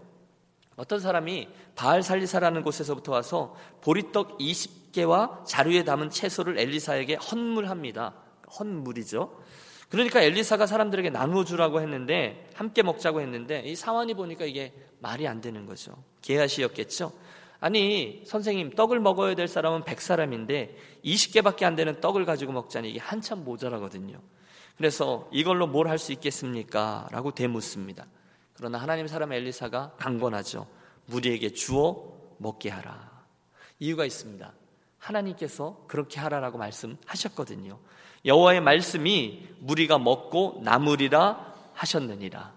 어떤 0.76 1.00
사람이 1.00 1.48
바알 1.74 2.02
살리사라는 2.02 2.62
곳에서부터 2.62 3.12
와서 3.12 3.56
보리떡 3.82 4.38
20개와 4.38 5.44
자루에 5.46 5.84
담은 5.84 6.10
채소를 6.10 6.58
엘리사에게 6.58 7.14
헌물합니다. 7.16 8.14
헌물이죠. 8.58 9.42
그러니까 9.92 10.22
엘리사가 10.22 10.66
사람들에게 10.66 11.10
나누어 11.10 11.44
주라고 11.44 11.82
했는데 11.82 12.48
함께 12.54 12.82
먹자고 12.82 13.20
했는데 13.20 13.60
이 13.66 13.76
사환이 13.76 14.14
보니까 14.14 14.46
이게 14.46 14.72
말이 15.00 15.28
안 15.28 15.42
되는 15.42 15.66
거죠. 15.66 15.92
개하시였겠죠. 16.22 17.12
아니 17.60 18.22
선생님 18.24 18.70
떡을 18.70 19.00
먹어야 19.00 19.34
될 19.34 19.48
사람은 19.48 19.82
100사람인데 19.82 20.70
20개밖에 21.04 21.64
안 21.64 21.76
되는 21.76 22.00
떡을 22.00 22.24
가지고 22.24 22.52
먹자니 22.52 22.88
이게 22.90 23.00
한참 23.00 23.44
모자라거든요. 23.44 24.18
그래서 24.78 25.28
이걸로 25.30 25.66
뭘 25.66 25.86
할 25.88 25.98
수 25.98 26.12
있겠습니까? 26.12 27.06
라고 27.10 27.32
대묻습니다. 27.32 28.06
그러나 28.54 28.78
하나님 28.78 29.06
사람 29.06 29.30
엘리사가 29.34 29.96
강권하죠. 29.98 30.66
무리에게 31.04 31.50
주어 31.50 32.14
먹게 32.38 32.70
하라. 32.70 33.10
이유가 33.78 34.06
있습니다. 34.06 34.54
하나님께서 35.02 35.84
그렇게 35.88 36.20
하라라고 36.20 36.58
말씀하셨거든요. 36.58 37.78
여호와의 38.24 38.60
말씀이 38.60 39.48
무리가 39.58 39.98
먹고 39.98 40.60
나무리라 40.62 41.54
하셨느니라. 41.74 42.54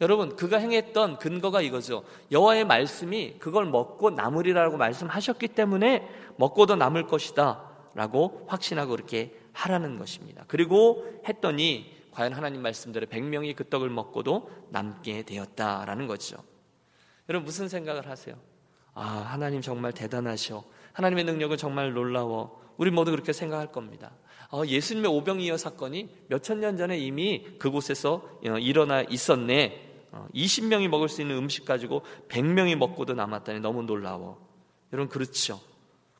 여러분 0.00 0.36
그가 0.36 0.58
행했던 0.58 1.18
근거가 1.18 1.62
이거죠. 1.62 2.04
여호와의 2.30 2.64
말씀이 2.64 3.38
그걸 3.38 3.66
먹고 3.66 4.10
나무리라고 4.10 4.76
말씀하셨기 4.76 5.48
때문에 5.48 6.08
먹고도 6.36 6.76
남을 6.76 7.06
것이다라고 7.06 8.46
확신하고 8.48 8.90
그렇게 8.90 9.36
하라는 9.52 9.98
것입니다. 9.98 10.44
그리고 10.46 11.04
했더니 11.28 11.92
과연 12.12 12.32
하나님 12.32 12.62
말씀대로 12.62 13.06
100명이 13.06 13.56
그 13.56 13.68
떡을 13.68 13.90
먹고도 13.90 14.50
남게 14.70 15.22
되었다라는 15.22 16.06
거죠. 16.06 16.36
여러분 17.28 17.46
무슨 17.46 17.68
생각을 17.68 18.08
하세요? 18.08 18.36
아, 18.94 19.02
하나님 19.02 19.60
정말 19.60 19.92
대단하셔. 19.92 20.62
하나님의 20.94 21.24
능력은 21.24 21.56
정말 21.58 21.92
놀라워. 21.92 22.62
우리 22.76 22.90
모두 22.90 23.10
그렇게 23.10 23.32
생각할 23.32 23.70
겁니다. 23.70 24.12
어, 24.50 24.62
예수님의 24.66 25.10
오병이어 25.10 25.56
사건이 25.56 26.08
몇천 26.28 26.60
년 26.60 26.76
전에 26.76 26.96
이미 26.98 27.44
그곳에서 27.58 28.38
어, 28.46 28.58
일어나 28.58 29.02
있었네. 29.02 29.82
20명이 30.34 30.86
어, 30.86 30.88
먹을 30.88 31.08
수 31.08 31.20
있는 31.20 31.36
음식 31.36 31.64
가지고 31.64 32.02
100명이 32.28 32.76
먹고도 32.76 33.14
남았다니 33.14 33.60
너무 33.60 33.82
놀라워. 33.82 34.38
여러분 34.92 35.08
그렇죠. 35.08 35.60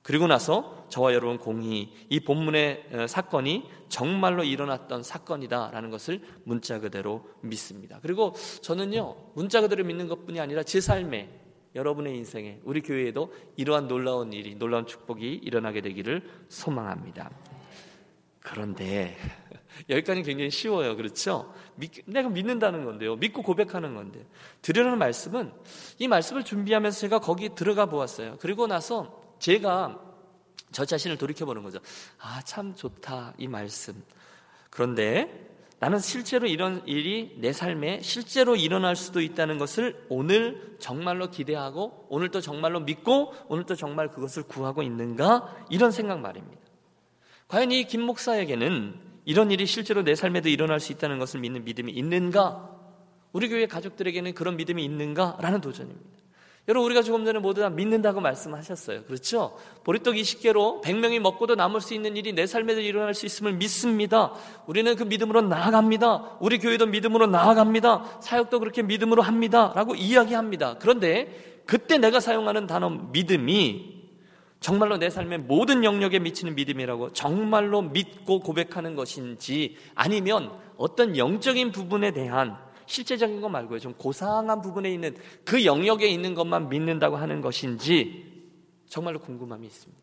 그리고 0.02 0.26
나서 0.26 0.86
저와 0.90 1.14
여러분 1.14 1.38
공히 1.38 1.94
이 2.10 2.20
본문의 2.20 3.06
사건이 3.08 3.64
정말로 3.88 4.44
일어났던 4.44 5.02
사건이다라는 5.02 5.90
것을 5.90 6.20
문자 6.44 6.78
그대로 6.78 7.24
믿습니다. 7.40 8.00
그리고 8.02 8.34
저는요 8.60 9.16
문자 9.34 9.62
그대로 9.62 9.82
믿는 9.84 10.08
것뿐이 10.08 10.40
아니라 10.40 10.62
제 10.62 10.80
삶에 10.82 11.43
여러분의 11.74 12.16
인생에 12.16 12.60
우리 12.64 12.80
교회에도 12.80 13.32
이러한 13.56 13.88
놀라운 13.88 14.32
일이 14.32 14.54
놀라운 14.54 14.86
축복이 14.86 15.40
일어나게 15.42 15.80
되기를 15.80 16.22
소망합니다. 16.48 17.30
그런데 18.40 19.16
여기까지 19.88 20.22
굉장히 20.22 20.50
쉬워요. 20.50 20.96
그렇죠? 20.96 21.52
믿, 21.76 21.90
내가 22.06 22.28
믿는다는 22.28 22.84
건데요. 22.84 23.16
믿고 23.16 23.42
고백하는 23.42 23.94
건데. 23.94 24.24
드리는 24.62 24.96
말씀은 24.98 25.52
이 25.98 26.08
말씀을 26.08 26.44
준비하면서 26.44 27.00
제가 27.00 27.18
거기 27.20 27.54
들어가 27.54 27.86
보았어요. 27.86 28.36
그리고 28.40 28.66
나서 28.66 29.22
제가 29.38 30.00
저 30.72 30.84
자신을 30.84 31.16
돌이켜 31.16 31.46
보는 31.46 31.62
거죠. 31.62 31.78
아, 32.18 32.42
참 32.44 32.74
좋다. 32.74 33.34
이 33.38 33.48
말씀. 33.48 34.04
그런데 34.70 35.53
나는 35.84 35.98
실제로 35.98 36.46
이런 36.46 36.80
일이 36.86 37.36
내 37.36 37.52
삶에 37.52 38.00
실제로 38.00 38.56
일어날 38.56 38.96
수도 38.96 39.20
있다는 39.20 39.58
것을 39.58 40.06
오늘 40.08 40.76
정말로 40.78 41.28
기대하고 41.28 42.06
오늘 42.08 42.30
또 42.30 42.40
정말로 42.40 42.80
믿고 42.80 43.34
오늘 43.48 43.66
또 43.66 43.74
정말 43.74 44.08
그것을 44.08 44.44
구하고 44.44 44.82
있는가? 44.82 45.66
이런 45.68 45.90
생각 45.90 46.20
말입니다. 46.20 46.62
과연 47.48 47.70
이 47.70 47.84
김 47.84 48.00
목사에게는 48.00 48.94
이런 49.26 49.50
일이 49.50 49.66
실제로 49.66 50.02
내 50.02 50.14
삶에도 50.14 50.48
일어날 50.48 50.80
수 50.80 50.90
있다는 50.90 51.18
것을 51.18 51.40
믿는 51.40 51.64
믿음이 51.64 51.92
있는가? 51.92 52.70
우리 53.34 53.50
교회 53.50 53.66
가족들에게는 53.66 54.32
그런 54.32 54.56
믿음이 54.56 54.82
있는가? 54.82 55.36
라는 55.42 55.60
도전입니다. 55.60 56.13
여러분, 56.66 56.86
우리가 56.86 57.02
조금 57.02 57.26
전에 57.26 57.38
모두 57.40 57.60
다 57.60 57.68
믿는다고 57.68 58.22
말씀하셨어요. 58.22 59.04
그렇죠? 59.04 59.54
보리떡 59.84 60.14
20개로 60.14 60.82
100명이 60.82 61.18
먹고도 61.18 61.56
남을 61.56 61.82
수 61.82 61.92
있는 61.92 62.16
일이 62.16 62.32
내 62.32 62.46
삶에도 62.46 62.80
일어날 62.80 63.12
수 63.12 63.26
있음을 63.26 63.52
믿습니다. 63.52 64.32
우리는 64.66 64.96
그 64.96 65.02
믿음으로 65.02 65.42
나아갑니다. 65.42 66.38
우리 66.40 66.58
교회도 66.58 66.86
믿음으로 66.86 67.26
나아갑니다. 67.26 68.20
사역도 68.22 68.60
그렇게 68.60 68.80
믿음으로 68.82 69.20
합니다. 69.20 69.72
라고 69.74 69.94
이야기합니다. 69.94 70.78
그런데 70.78 71.62
그때 71.66 71.98
내가 71.98 72.18
사용하는 72.18 72.66
단어 72.66 72.88
믿음이 72.88 73.94
정말로 74.60 74.96
내 74.96 75.10
삶의 75.10 75.40
모든 75.40 75.84
영역에 75.84 76.18
미치는 76.18 76.54
믿음이라고 76.54 77.12
정말로 77.12 77.82
믿고 77.82 78.40
고백하는 78.40 78.94
것인지 78.96 79.76
아니면 79.94 80.50
어떤 80.78 81.18
영적인 81.18 81.72
부분에 81.72 82.12
대한 82.12 82.56
실제적인 82.86 83.40
거 83.40 83.48
말고요. 83.48 83.78
좀 83.78 83.94
고상한 83.94 84.60
부분에 84.60 84.92
있는 84.92 85.16
그 85.44 85.64
영역에 85.64 86.06
있는 86.06 86.34
것만 86.34 86.68
믿는다고 86.68 87.16
하는 87.16 87.40
것인지 87.40 88.32
정말로 88.88 89.20
궁금함이 89.20 89.66
있습니다. 89.66 90.02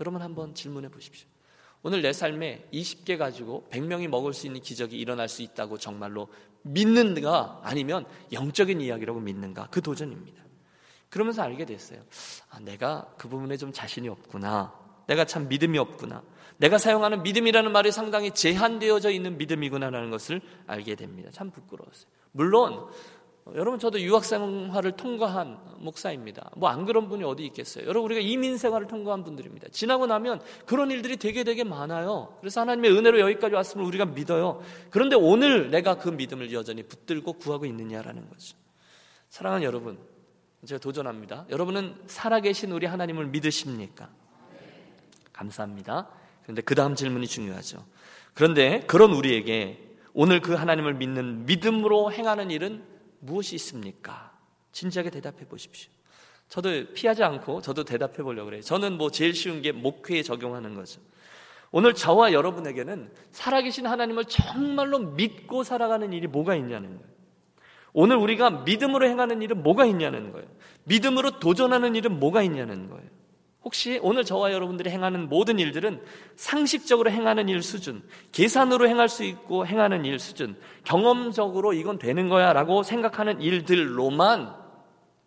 여러분 0.00 0.22
한번 0.22 0.54
질문해 0.54 0.88
보십시오. 0.88 1.28
오늘 1.82 2.00
내 2.00 2.12
삶에 2.12 2.66
20개 2.72 3.18
가지고 3.18 3.66
100명이 3.70 4.08
먹을 4.08 4.32
수 4.32 4.46
있는 4.46 4.60
기적이 4.60 4.98
일어날 4.98 5.28
수 5.28 5.42
있다고 5.42 5.76
정말로 5.78 6.28
믿는가 6.62 7.60
아니면 7.62 8.06
영적인 8.32 8.80
이야기라고 8.80 9.20
믿는가 9.20 9.68
그 9.70 9.82
도전입니다. 9.82 10.42
그러면서 11.10 11.42
알게 11.42 11.66
됐어요. 11.66 12.02
아, 12.50 12.58
내가 12.60 13.14
그 13.18 13.28
부분에 13.28 13.56
좀 13.56 13.72
자신이 13.72 14.08
없구나. 14.08 14.83
내가 15.06 15.24
참 15.24 15.48
믿음이 15.48 15.78
없구나. 15.78 16.22
내가 16.56 16.78
사용하는 16.78 17.22
믿음이라는 17.22 17.72
말이 17.72 17.90
상당히 17.90 18.30
제한되어져 18.30 19.10
있는 19.10 19.38
믿음이구나라는 19.38 20.10
것을 20.10 20.40
알게 20.66 20.94
됩니다. 20.94 21.30
참 21.32 21.50
부끄러웠어요. 21.50 22.06
물론 22.32 22.86
여러분 23.54 23.78
저도 23.78 24.00
유학 24.00 24.24
생활을 24.24 24.92
통과한 24.92 25.58
목사입니다. 25.78 26.50
뭐 26.56 26.70
안 26.70 26.86
그런 26.86 27.08
분이 27.08 27.24
어디 27.24 27.44
있겠어요? 27.46 27.84
여러분 27.86 28.04
우리가 28.06 28.20
이민 28.22 28.56
생활을 28.56 28.86
통과한 28.86 29.22
분들입니다. 29.22 29.68
지나고 29.70 30.06
나면 30.06 30.40
그런 30.64 30.90
일들이 30.90 31.18
되게 31.18 31.44
되게 31.44 31.62
많아요. 31.62 32.36
그래서 32.40 32.62
하나님의 32.62 32.92
은혜로 32.92 33.20
여기까지 33.20 33.54
왔음을 33.54 33.84
우리가 33.84 34.06
믿어요. 34.06 34.62
그런데 34.90 35.16
오늘 35.16 35.70
내가 35.70 35.98
그 35.98 36.08
믿음을 36.08 36.52
여전히 36.52 36.82
붙들고 36.84 37.34
구하고 37.34 37.66
있느냐라는 37.66 38.30
거죠. 38.30 38.56
사랑하는 39.28 39.66
여러분, 39.66 39.98
제가 40.64 40.78
도전합니다. 40.78 41.44
여러분은 41.50 41.96
살아계신 42.06 42.72
우리 42.72 42.86
하나님을 42.86 43.26
믿으십니까? 43.26 44.08
감사합니다. 45.34 46.08
그런데 46.42 46.62
그 46.62 46.74
다음 46.74 46.94
질문이 46.94 47.26
중요하죠. 47.26 47.84
그런데 48.32 48.80
그런 48.86 49.12
우리에게 49.12 49.78
오늘 50.14 50.40
그 50.40 50.54
하나님을 50.54 50.94
믿는 50.94 51.44
믿음으로 51.46 52.12
행하는 52.12 52.50
일은 52.50 52.84
무엇이 53.20 53.54
있습니까? 53.56 54.32
진지하게 54.72 55.10
대답해 55.10 55.46
보십시오. 55.46 55.90
저도 56.48 56.92
피하지 56.92 57.24
않고 57.24 57.62
저도 57.62 57.84
대답해 57.84 58.18
보려고 58.18 58.46
그래요. 58.46 58.62
저는 58.62 58.96
뭐 58.96 59.10
제일 59.10 59.34
쉬운 59.34 59.62
게 59.62 59.72
목회에 59.72 60.22
적용하는 60.22 60.74
거죠. 60.74 61.00
오늘 61.72 61.94
저와 61.94 62.32
여러분에게는 62.32 63.10
살아계신 63.32 63.86
하나님을 63.86 64.26
정말로 64.26 64.98
믿고 64.98 65.64
살아가는 65.64 66.12
일이 66.12 66.28
뭐가 66.28 66.54
있냐는 66.54 66.96
거예요. 66.96 67.14
오늘 67.92 68.16
우리가 68.16 68.50
믿음으로 68.50 69.08
행하는 69.08 69.42
일은 69.42 69.62
뭐가 69.62 69.84
있냐는 69.84 70.32
거예요. 70.32 70.46
믿음으로 70.84 71.40
도전하는 71.40 71.94
일은 71.96 72.20
뭐가 72.20 72.42
있냐는 72.42 72.88
거예요. 72.88 73.08
혹시 73.64 73.98
오늘 74.02 74.24
저와 74.24 74.52
여러분들이 74.52 74.90
행하는 74.90 75.28
모든 75.28 75.58
일들은 75.58 76.02
상식적으로 76.36 77.10
행하는 77.10 77.48
일 77.48 77.62
수준, 77.62 78.02
계산으로 78.32 78.86
행할 78.86 79.08
수 79.08 79.24
있고 79.24 79.66
행하는 79.66 80.04
일 80.04 80.18
수준, 80.18 80.56
경험적으로 80.84 81.72
이건 81.72 81.98
되는 81.98 82.28
거야 82.28 82.52
라고 82.52 82.82
생각하는 82.82 83.40
일들로만 83.40 84.54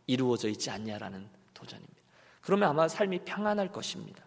이루어져 0.06 0.50
있지 0.50 0.70
않냐라는 0.70 1.28
도전입니다. 1.56 1.96
그러면 2.42 2.70
아마 2.70 2.88
삶이 2.88 3.22
평안할 3.26 3.72
것입니다. 3.72 4.24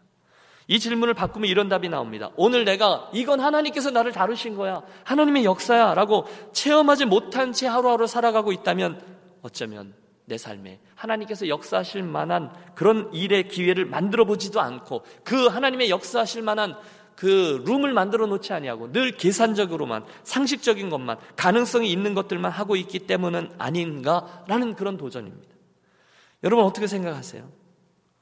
이 0.66 0.79
질문을 0.79 1.14
바꾸면 1.14 1.49
이런 1.49 1.68
답이 1.68 1.88
나옵니다. 1.88 2.31
오늘 2.37 2.64
내가 2.64 3.11
이건 3.12 3.40
하나님께서 3.40 3.90
나를 3.90 4.12
다루신 4.12 4.57
거야. 4.57 4.83
하나님의 5.05 5.44
역사야. 5.44 5.94
라고 5.94 6.27
체험하지 6.53 7.07
못한 7.07 7.53
채 7.53 7.66
하루하루 7.66 8.07
살아가고 8.07 8.53
있다면 8.53 9.03
어쩌면 9.42 9.94
내 10.31 10.38
삶에 10.38 10.79
하나님께서 10.95 11.49
역사하실 11.49 12.05
만한 12.05 12.53
그런 12.77 13.12
일의 13.12 13.49
기회를 13.49 13.85
만들어 13.85 14.25
보지도 14.25 14.61
않고 14.61 15.05
그 15.25 15.49
하나님의 15.49 15.90
역사하실 15.90 16.43
만한 16.43 16.77
그 17.16 17.62
룸을 17.66 17.93
만들어 17.93 18.27
놓지 18.27 18.53
아니하고 18.53 18.93
늘 18.93 19.16
계산적으로만 19.16 20.05
상식적인 20.23 20.88
것만 20.88 21.19
가능성이 21.35 21.90
있는 21.90 22.14
것들만 22.14 22.51
하고 22.53 22.77
있기 22.77 23.01
때문은 23.01 23.51
아닌가라는 23.59 24.77
그런 24.77 24.97
도전입니다. 24.97 25.53
여러분 26.45 26.64
어떻게 26.64 26.87
생각하세요? 26.87 27.51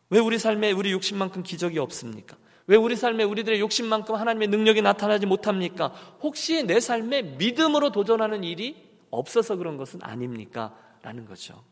왜 0.09 0.19
우리 0.19 0.39
삶에 0.39 0.73
우리 0.73 0.91
욕심만큼 0.93 1.43
기적이 1.43 1.79
없습니까? 1.79 2.39
왜 2.67 2.77
우리 2.77 2.97
삶에 2.97 3.23
우리들의 3.23 3.61
욕심만큼 3.61 4.15
하나님의 4.15 4.49
능력이 4.49 4.81
나타나지 4.81 5.27
못합니까? 5.27 5.93
혹시 6.23 6.63
내 6.65 6.81
삶에 6.81 7.23
믿음으로 7.23 7.93
도전하는 7.93 8.45
일이 8.45 8.83
없어서 9.11 9.57
그런 9.57 9.77
것은 9.77 10.01
아닙니까? 10.03 10.75
라는 11.03 11.27
거죠. 11.27 11.63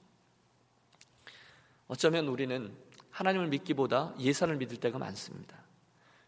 어쩌면 1.89 2.29
우리는 2.29 2.75
하나님을 3.11 3.49
믿기보다 3.49 4.15
예산을 4.19 4.57
믿을 4.57 4.79
때가 4.79 4.99
많습니다. 4.99 5.57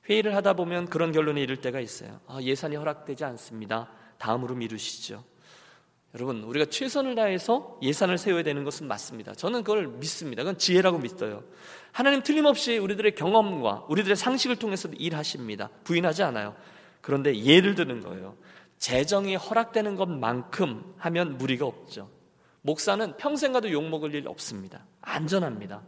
회의를 0.08 0.34
하다 0.36 0.54
보면 0.54 0.86
그런 0.86 1.12
결론에 1.12 1.42
이를 1.42 1.58
때가 1.58 1.80
있어요. 1.80 2.20
아, 2.26 2.40
예산이 2.40 2.76
허락되지 2.76 3.24
않습니다. 3.24 3.90
다음으로 4.18 4.54
미루시죠. 4.54 5.22
여러분, 6.14 6.42
우리가 6.42 6.66
최선을 6.66 7.14
다해서 7.14 7.78
예산을 7.82 8.16
세워야 8.16 8.42
되는 8.42 8.64
것은 8.64 8.88
맞습니다. 8.88 9.34
저는 9.34 9.62
그걸 9.62 9.86
믿습니다. 9.88 10.42
그건 10.42 10.56
지혜라고 10.56 10.98
믿어요. 10.98 11.44
하나님 11.92 12.22
틀림없이 12.22 12.78
우리들의 12.78 13.14
경험과 13.14 13.84
우리들의 13.88 14.16
상식을 14.16 14.56
통해서 14.56 14.88
일하십니다. 14.88 15.68
부인하지 15.84 16.22
않아요. 16.22 16.56
그런데 17.02 17.36
예를 17.36 17.74
드는 17.74 18.00
거예요. 18.00 18.36
재정이 18.78 19.36
허락되는 19.36 19.96
것만큼 19.96 20.94
하면 20.96 21.36
무리가 21.36 21.66
없죠. 21.66 22.08
목사는 22.62 23.16
평생 23.16 23.52
가도 23.52 23.70
욕먹을 23.70 24.14
일 24.14 24.28
없습니다. 24.28 24.84
안전합니다. 25.00 25.82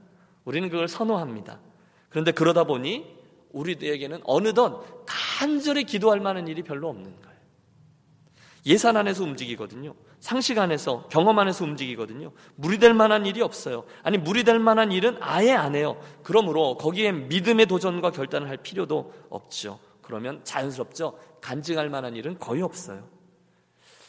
우리는 0.45 0.69
그걸 0.69 0.89
선호합니다. 0.89 1.61
그런데 2.09 2.33
그러다 2.33 2.65
보니 2.65 3.19
우리에게는 3.53 4.21
어느덧 4.25 5.05
간절히 5.07 5.85
기도할 5.85 6.21
만한 6.21 6.49
일이 6.49 6.63
별로 6.63 6.89
없는 6.89 7.05
거예요. 7.05 7.31
예산 8.67 8.97
안에서 8.97 9.25
움직이거든요. 9.25 9.95
상식 10.21 10.59
안에서 10.59 11.09
경험 11.09 11.39
안에서 11.39 11.65
움직이거든요. 11.65 12.33
무리될 12.57 12.93
만한 12.93 13.25
일이 13.25 13.41
없어요. 13.41 13.85
아니 14.03 14.19
무리될 14.19 14.59
만한 14.59 14.93
일은 14.93 15.17
아예 15.21 15.53
안 15.53 15.75
해요. 15.75 16.01
그러므로 16.23 16.77
거기에 16.77 17.13
믿음의 17.13 17.67
도전과 17.67 18.11
결단을 18.11 18.49
할 18.49 18.59
필요도 18.59 19.13
없죠. 19.31 19.79
그러면 20.03 20.41
자연스럽죠. 20.45 21.19
간증할 21.41 21.89
만한 21.89 22.17
일은 22.17 22.39
거의 22.39 22.63
없어요. 22.63 23.09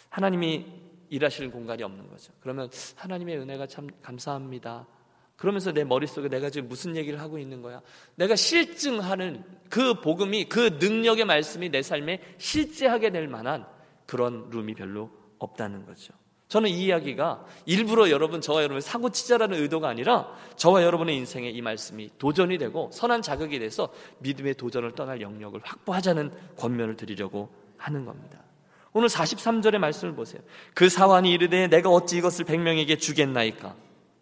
하나님이 0.09 0.80
일하시는 1.11 1.51
공간이 1.51 1.83
없는 1.83 2.09
거죠. 2.09 2.31
그러면 2.39 2.69
하나님의 2.95 3.37
은혜가 3.37 3.67
참 3.67 3.87
감사합니다. 4.01 4.87
그러면서 5.35 5.71
내 5.71 5.83
머릿속에 5.83 6.29
내가 6.29 6.49
지금 6.49 6.69
무슨 6.69 6.95
얘기를 6.95 7.19
하고 7.19 7.37
있는 7.37 7.61
거야? 7.61 7.81
내가 8.15 8.35
실증하는 8.35 9.43
그 9.69 9.99
복음이 9.99 10.45
그 10.45 10.77
능력의 10.79 11.25
말씀이 11.25 11.69
내 11.69 11.81
삶에 11.81 12.21
실제하게 12.37 13.11
될 13.11 13.27
만한 13.27 13.65
그런 14.05 14.49
룸이 14.49 14.73
별로 14.75 15.11
없다는 15.39 15.85
거죠. 15.85 16.13
저는 16.47 16.69
이 16.69 16.85
이야기가 16.85 17.45
일부러 17.65 18.09
여러분, 18.09 18.39
저와 18.39 18.59
여러분을 18.59 18.81
사고 18.81 19.09
치자라는 19.09 19.57
의도가 19.61 19.89
아니라 19.89 20.33
저와 20.57 20.83
여러분의 20.83 21.15
인생에 21.17 21.49
이 21.49 21.61
말씀이 21.61 22.09
도전이 22.17 22.57
되고 22.57 22.89
선한 22.93 23.21
자극이 23.21 23.57
돼서 23.59 23.91
믿음의 24.19 24.55
도전을 24.55 24.91
떠날 24.91 25.21
영역을 25.21 25.61
확보하자는 25.63 26.31
권면을 26.57 26.95
드리려고 26.97 27.49
하는 27.77 28.05
겁니다. 28.05 28.39
오늘 28.93 29.07
43절의 29.07 29.77
말씀을 29.77 30.15
보세요. 30.15 30.41
그 30.73 30.89
사환이 30.89 31.31
이르되 31.31 31.67
내가 31.67 31.89
어찌 31.89 32.17
이것을 32.17 32.45
백명에게 32.45 32.97
주겠나이까? 32.97 33.75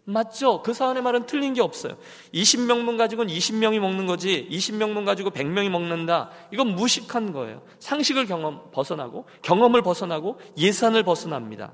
맞죠? 0.04 0.62
그 0.62 0.72
사안의 0.72 1.02
말은 1.02 1.26
틀린 1.26 1.54
게 1.54 1.60
없어요. 1.60 1.96
20명분 2.34 2.96
가지고는 2.96 3.32
20명이 3.32 3.78
먹는 3.78 4.06
거지 4.06 4.48
20명분 4.50 5.04
가지고 5.04 5.30
100명이 5.30 5.68
먹는다. 5.68 6.30
이건 6.52 6.74
무식한 6.74 7.32
거예요. 7.32 7.62
상식을 7.78 8.26
경험 8.26 8.70
벗어나고 8.72 9.26
경험을 9.42 9.82
벗어나고 9.82 10.40
예산을 10.56 11.02
벗어납니다. 11.02 11.72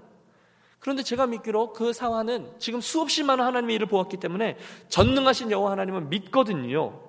그런데 0.79 1.03
제가 1.03 1.27
믿기로 1.27 1.73
그 1.73 1.93
상황은 1.93 2.53
지금 2.59 2.81
수없이 2.81 3.23
많은 3.23 3.45
하나님의 3.45 3.77
일을 3.77 3.87
보았기 3.87 4.19
때문에 4.19 4.57
전능하신 4.89 5.51
여호와 5.51 5.73
하나님을 5.73 6.03
믿거든요. 6.03 7.01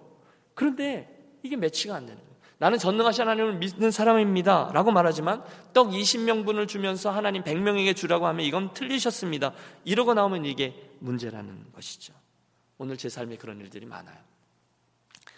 그런데 0.53 1.13
이게 1.43 1.55
매치가 1.55 1.95
안 1.95 2.05
되는 2.05 2.17
거예요. 2.17 2.26
나는 2.59 2.79
전능하신 2.79 3.21
하나님을 3.23 3.53
믿는 3.57 3.91
사람입니다. 3.91 4.71
라고 4.73 4.91
말하지만 4.91 5.43
떡 5.73 5.89
20명분을 5.89 6.67
주면서 6.67 7.11
하나님 7.11 7.43
100명에게 7.43 7.95
주라고 7.95 8.25
하면 8.27 8.45
이건 8.45 8.73
틀리셨습니다. 8.73 9.53
이러고 9.85 10.15
나오면 10.15 10.45
이게 10.45 10.89
문제라는 10.99 11.71
것이죠. 11.73 12.13
오늘 12.79 12.97
제 12.97 13.09
삶에 13.09 13.37
그런 13.37 13.59
일들이 13.59 13.85
많아요. 13.85 14.17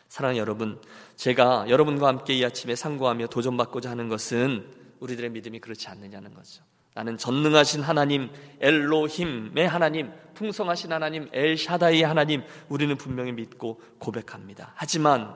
사랑하는 0.07 0.39
여러분, 0.39 0.81
제가 1.17 1.65
여러분과 1.69 2.07
함께 2.07 2.33
이 2.33 2.43
아침에 2.43 2.75
상고하며 2.75 3.27
도전받고자 3.27 3.91
하는 3.91 4.09
것은 4.09 4.65
우리들의 4.99 5.29
믿음이 5.29 5.59
그렇지 5.59 5.87
않느냐는 5.89 6.33
거죠. 6.33 6.63
나는 6.95 7.17
전능하신 7.17 7.81
하나님 7.81 8.29
엘로힘의 8.59 9.67
하나님 9.67 10.11
풍성하신 10.33 10.91
하나님 10.91 11.29
엘샤다이의 11.31 12.03
하나님 12.03 12.43
우리는 12.67 12.95
분명히 12.97 13.31
믿고 13.31 13.79
고백합니다. 13.99 14.73
하지만 14.75 15.35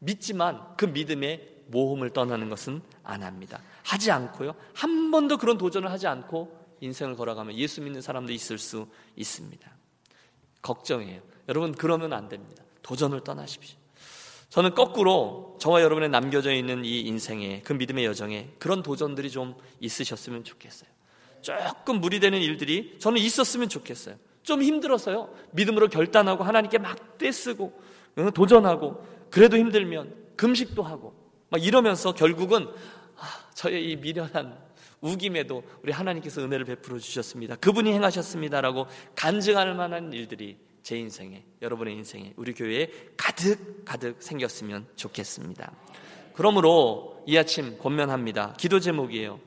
믿지만 0.00 0.60
그 0.76 0.86
믿음의 0.86 1.60
모험을 1.66 2.10
떠나는 2.10 2.48
것은 2.48 2.82
안 3.04 3.22
합니다. 3.22 3.62
하지 3.84 4.10
않고요. 4.10 4.54
한 4.74 5.10
번도 5.10 5.38
그런 5.38 5.56
도전을 5.56 5.90
하지 5.90 6.06
않고 6.06 6.58
인생을 6.80 7.16
걸어가면 7.16 7.56
예수 7.56 7.80
믿는 7.80 8.00
사람도 8.00 8.32
있을 8.32 8.58
수 8.58 8.88
있습니다. 9.16 9.70
걱정해요. 10.62 11.22
여러분 11.48 11.72
그러면 11.72 12.12
안 12.12 12.28
됩니다. 12.28 12.64
도전을 12.82 13.20
떠나십시오. 13.22 13.78
저는 14.48 14.74
거꾸로 14.74 15.56
저와 15.60 15.80
여러분의 15.80 16.08
남겨져 16.08 16.52
있는 16.52 16.84
이 16.84 17.00
인생에 17.02 17.62
그 17.62 17.72
믿음의 17.72 18.04
여정에 18.04 18.50
그런 18.58 18.82
도전들이 18.82 19.30
좀 19.30 19.54
있으셨으면 19.78 20.42
좋겠어요. 20.42 20.90
조금 21.40 22.00
무리되는 22.00 22.40
일들이 22.40 22.98
저는 22.98 23.18
있었으면 23.18 23.68
좋겠어요. 23.68 24.16
좀 24.42 24.62
힘들어서요. 24.62 25.32
믿음으로 25.52 25.88
결단하고 25.88 26.42
하나님께 26.42 26.78
막 26.78 27.18
떼쓰고 27.18 27.80
도전하고 28.34 29.19
그래도 29.30 29.56
힘들면 29.56 30.14
금식도 30.36 30.82
하고 30.82 31.14
막 31.48 31.62
이러면서 31.62 32.12
결국은 32.12 32.68
아, 33.16 33.50
저의 33.54 33.90
이 33.90 33.96
미련한 33.96 34.58
우김에도 35.00 35.62
우리 35.82 35.92
하나님께서 35.92 36.42
은혜를 36.42 36.64
베풀어 36.64 36.98
주셨습니다. 36.98 37.56
그분이 37.56 37.92
행하셨습니다라고 37.92 38.86
간증할 39.14 39.74
만한 39.74 40.12
일들이 40.12 40.58
제 40.82 40.98
인생에, 40.98 41.44
여러분의 41.62 41.94
인생에, 41.94 42.32
우리 42.36 42.54
교회에 42.54 42.90
가득 43.16 43.84
가득 43.84 44.22
생겼으면 44.22 44.86
좋겠습니다. 44.96 45.72
그러므로 46.34 47.22
이 47.26 47.36
아침 47.36 47.78
권면합니다. 47.78 48.54
기도 48.58 48.80
제목이에요. 48.80 49.40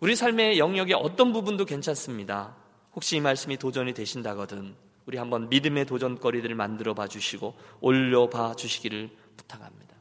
우리 0.00 0.16
삶의 0.16 0.58
영역의 0.58 0.94
어떤 0.94 1.32
부분도 1.32 1.64
괜찮습니다. 1.64 2.56
혹시 2.94 3.16
이 3.16 3.20
말씀이 3.20 3.56
도전이 3.56 3.94
되신다거든 3.94 4.74
우리 5.06 5.18
한번 5.18 5.48
믿음의 5.48 5.86
도전거리들을 5.86 6.54
만들어 6.54 6.94
봐 6.94 7.06
주시고 7.06 7.54
올려 7.80 8.28
봐 8.28 8.54
주시기를 8.54 9.10
부탁합니다. 9.36 9.94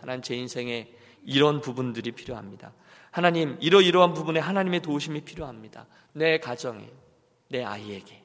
하나님 0.00 0.22
제 0.22 0.34
인생에 0.34 0.92
이런 1.24 1.60
부분들이 1.60 2.12
필요합니다. 2.12 2.72
하나님 3.10 3.56
이러이러한 3.60 4.14
부분에 4.14 4.40
하나님의 4.40 4.80
도우심이 4.80 5.22
필요합니다. 5.22 5.86
내 6.12 6.38
가정에, 6.38 6.88
내 7.48 7.64
아이에게, 7.64 8.22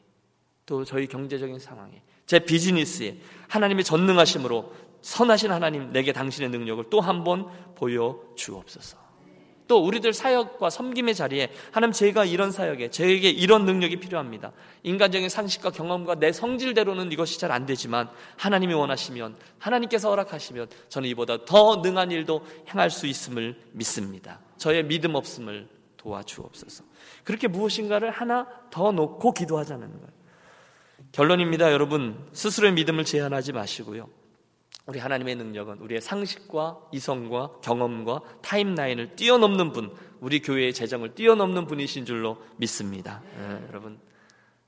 또 0.65 0.85
저희 0.85 1.07
경제적인 1.07 1.59
상황에, 1.59 2.01
제 2.25 2.39
비즈니스에 2.39 3.17
하나님의 3.49 3.83
전능하심으로 3.83 4.73
선하신 5.01 5.51
하나님 5.51 5.91
내게 5.91 6.13
당신의 6.13 6.49
능력을 6.49 6.89
또 6.89 7.01
한 7.01 7.23
번 7.23 7.47
보여 7.75 8.21
주옵소서. 8.35 8.97
또 9.71 9.77
우리들 9.77 10.12
사역과 10.12 10.69
섬김의 10.69 11.15
자리에 11.15 11.49
하나님 11.71 11.93
제가 11.93 12.25
이런 12.25 12.51
사역에 12.51 12.89
저에게 12.89 13.29
이런 13.29 13.63
능력이 13.63 14.01
필요합니다. 14.01 14.51
인간적인 14.84 15.29
상식과 15.29 15.69
경험과 15.71 16.15
내 16.15 16.34
성질대로는 16.34 17.10
이것이 17.13 17.39
잘 17.39 17.51
안 17.51 17.65
되지만 17.65 18.10
하나님이 18.36 18.73
원하시면 18.73 19.38
하나님께서 19.60 20.10
허락하시면 20.10 20.67
저는 20.89 21.07
이보다 21.10 21.45
더 21.45 21.77
능한 21.77 22.12
일도 22.12 22.45
행할 22.67 22.89
수 22.89 23.07
있음을 23.07 23.57
믿습니다. 23.71 24.41
저의 24.57 24.84
믿음 24.84 25.15
없음을 25.15 25.69
도와주옵소서. 25.95 26.84
그렇게 27.23 27.47
무엇인가를 27.47 28.12
하나 28.12 28.47
더 28.71 28.91
놓고 28.91 29.34
기도하자는 29.34 29.88
거예요. 29.89 30.07
결론입니다, 31.13 31.71
여러분. 31.71 32.27
스스로의 32.34 32.73
믿음을 32.73 33.05
제한하지 33.05 33.53
마시고요. 33.53 34.10
우리 34.85 34.99
하나님의 34.99 35.35
능력은 35.35 35.77
우리의 35.79 36.01
상식과 36.01 36.79
이성과 36.91 37.59
경험과 37.61 38.21
타임라인을 38.41 39.15
뛰어넘는 39.15 39.71
분, 39.71 39.95
우리 40.19 40.41
교회의 40.41 40.73
재정을 40.73 41.13
뛰어넘는 41.13 41.67
분이신 41.67 42.05
줄로 42.05 42.37
믿습니다. 42.57 43.21
네, 43.37 43.67
여러분, 43.69 43.99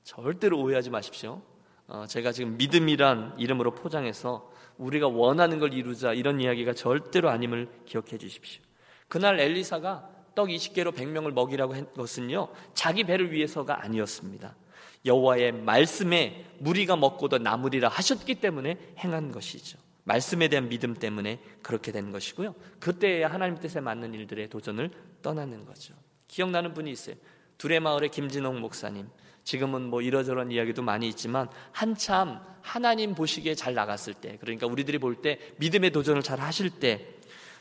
절대로 0.04 0.60
오해하지 0.60 0.90
마십시오. 0.90 1.42
어, 1.86 2.06
제가 2.08 2.32
지금 2.32 2.56
믿음이란 2.56 3.34
이름으로 3.38 3.74
포장해서 3.74 4.50
우리가 4.78 5.08
원하는 5.08 5.58
걸 5.58 5.72
이루자 5.74 6.12
이런 6.12 6.40
이야기가 6.40 6.74
절대로 6.74 7.28
아님을 7.30 7.68
기억해 7.84 8.18
주십시오. 8.18 8.62
그날 9.08 9.38
엘리사가 9.38 10.08
떡 10.34 10.48
20개로 10.48 10.92
100명을 10.92 11.32
먹이라고 11.32 11.74
한 11.74 11.92
것은요. 11.92 12.48
자기 12.72 13.04
배를 13.04 13.32
위해서가 13.32 13.84
아니었습니다. 13.84 14.56
여호와의 15.04 15.52
말씀에 15.52 16.46
무리가 16.58 16.96
먹고도 16.96 17.38
나무리라 17.38 17.88
하셨기 17.88 18.36
때문에 18.36 18.94
행한 18.98 19.30
것이죠. 19.32 19.78
말씀에 20.04 20.48
대한 20.48 20.68
믿음 20.68 20.94
때문에 20.94 21.40
그렇게 21.62 21.92
된 21.92 22.12
것이고요. 22.12 22.54
그때야 22.78 23.30
하나님 23.30 23.58
뜻에 23.58 23.80
맞는 23.80 24.14
일들의 24.14 24.48
도전을 24.50 24.90
떠나는 25.22 25.64
거죠. 25.64 25.94
기억나는 26.28 26.74
분이 26.74 26.90
있어요. 26.90 27.16
두레마을의 27.58 28.10
김진홍 28.10 28.60
목사님. 28.60 29.08
지금은 29.44 29.82
뭐 29.82 30.00
이러저런 30.00 30.50
이야기도 30.50 30.82
많이 30.82 31.06
있지만 31.08 31.48
한참 31.72 32.40
하나님 32.62 33.14
보시기에 33.14 33.54
잘 33.54 33.74
나갔을 33.74 34.14
때, 34.14 34.38
그러니까 34.40 34.66
우리들이 34.66 34.98
볼 34.98 35.16
때 35.20 35.38
믿음의 35.58 35.90
도전을 35.90 36.22
잘 36.22 36.40
하실 36.40 36.70
때, 36.70 37.06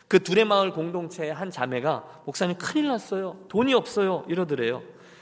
그 0.08 0.22
두레마을 0.24 0.72
공동체의 0.72 1.34
한 1.34 1.50
자매가 1.52 2.24
목사님 2.26 2.58
큰일 2.58 2.88
났어요. 2.88 3.40
돈이 3.50 3.74
없어요. 3.74 4.26
이러더래요. 4.28 4.82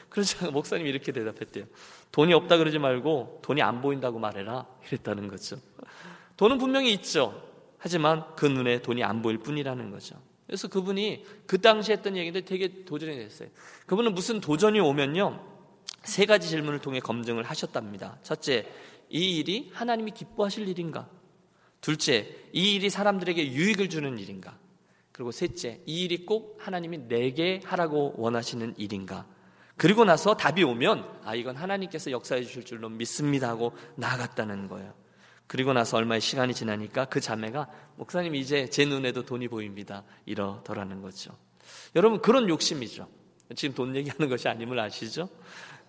그래서 0.09 0.49
목사님이 0.51 0.89
이렇게 0.89 1.11
대답했대요. 1.11 1.65
돈이 2.11 2.33
없다 2.33 2.57
그러지 2.57 2.77
말고 2.77 3.39
돈이 3.41 3.61
안 3.61 3.81
보인다고 3.81 4.19
말해라. 4.19 4.65
이랬다는 4.87 5.27
거죠. 5.29 5.57
돈은 6.41 6.57
분명히 6.57 6.91
있죠. 6.93 7.39
하지만 7.77 8.23
그 8.35 8.47
눈에 8.47 8.81
돈이 8.81 9.03
안 9.03 9.21
보일 9.21 9.37
뿐이라는 9.37 9.91
거죠. 9.91 10.19
그래서 10.47 10.67
그분이 10.67 11.23
그 11.45 11.61
당시 11.61 11.91
했던 11.91 12.17
얘기인데 12.17 12.41
되게 12.41 12.83
도전이 12.83 13.15
됐어요. 13.15 13.47
그분은 13.85 14.15
무슨 14.15 14.41
도전이 14.41 14.79
오면요. 14.79 15.39
세 16.01 16.25
가지 16.25 16.49
질문을 16.49 16.79
통해 16.79 16.99
검증을 16.99 17.43
하셨답니다. 17.43 18.17
첫째, 18.23 18.67
이 19.07 19.37
일이 19.37 19.69
하나님이 19.71 20.13
기뻐하실 20.13 20.67
일인가? 20.67 21.07
둘째, 21.79 22.35
이 22.53 22.73
일이 22.73 22.89
사람들에게 22.89 23.51
유익을 23.51 23.89
주는 23.89 24.17
일인가? 24.17 24.57
그리고 25.11 25.31
셋째, 25.31 25.81
이 25.85 26.05
일이 26.05 26.25
꼭 26.25 26.57
하나님이 26.59 27.07
내게 27.07 27.61
하라고 27.65 28.15
원하시는 28.17 28.73
일인가? 28.77 29.27
그리고 29.77 30.05
나서 30.05 30.35
답이 30.35 30.63
오면, 30.63 31.19
아, 31.23 31.35
이건 31.35 31.55
하나님께서 31.55 32.09
역사해 32.09 32.41
주실 32.41 32.63
줄로 32.63 32.89
믿습니다 32.89 33.47
하고 33.47 33.73
나아갔다는 33.95 34.67
거예요. 34.69 35.00
그리고 35.51 35.73
나서 35.73 35.97
얼마의 35.97 36.21
시간이 36.21 36.53
지나니까 36.53 37.03
그 37.03 37.19
자매가, 37.19 37.67
목사님 37.97 38.35
이제 38.35 38.69
제 38.69 38.85
눈에도 38.85 39.25
돈이 39.25 39.49
보입니다. 39.49 40.05
이러더라는 40.25 41.01
거죠. 41.01 41.35
여러분, 41.93 42.21
그런 42.21 42.47
욕심이죠. 42.47 43.05
지금 43.57 43.75
돈 43.75 43.93
얘기하는 43.97 44.29
것이 44.29 44.47
아님을 44.47 44.79
아시죠? 44.79 45.27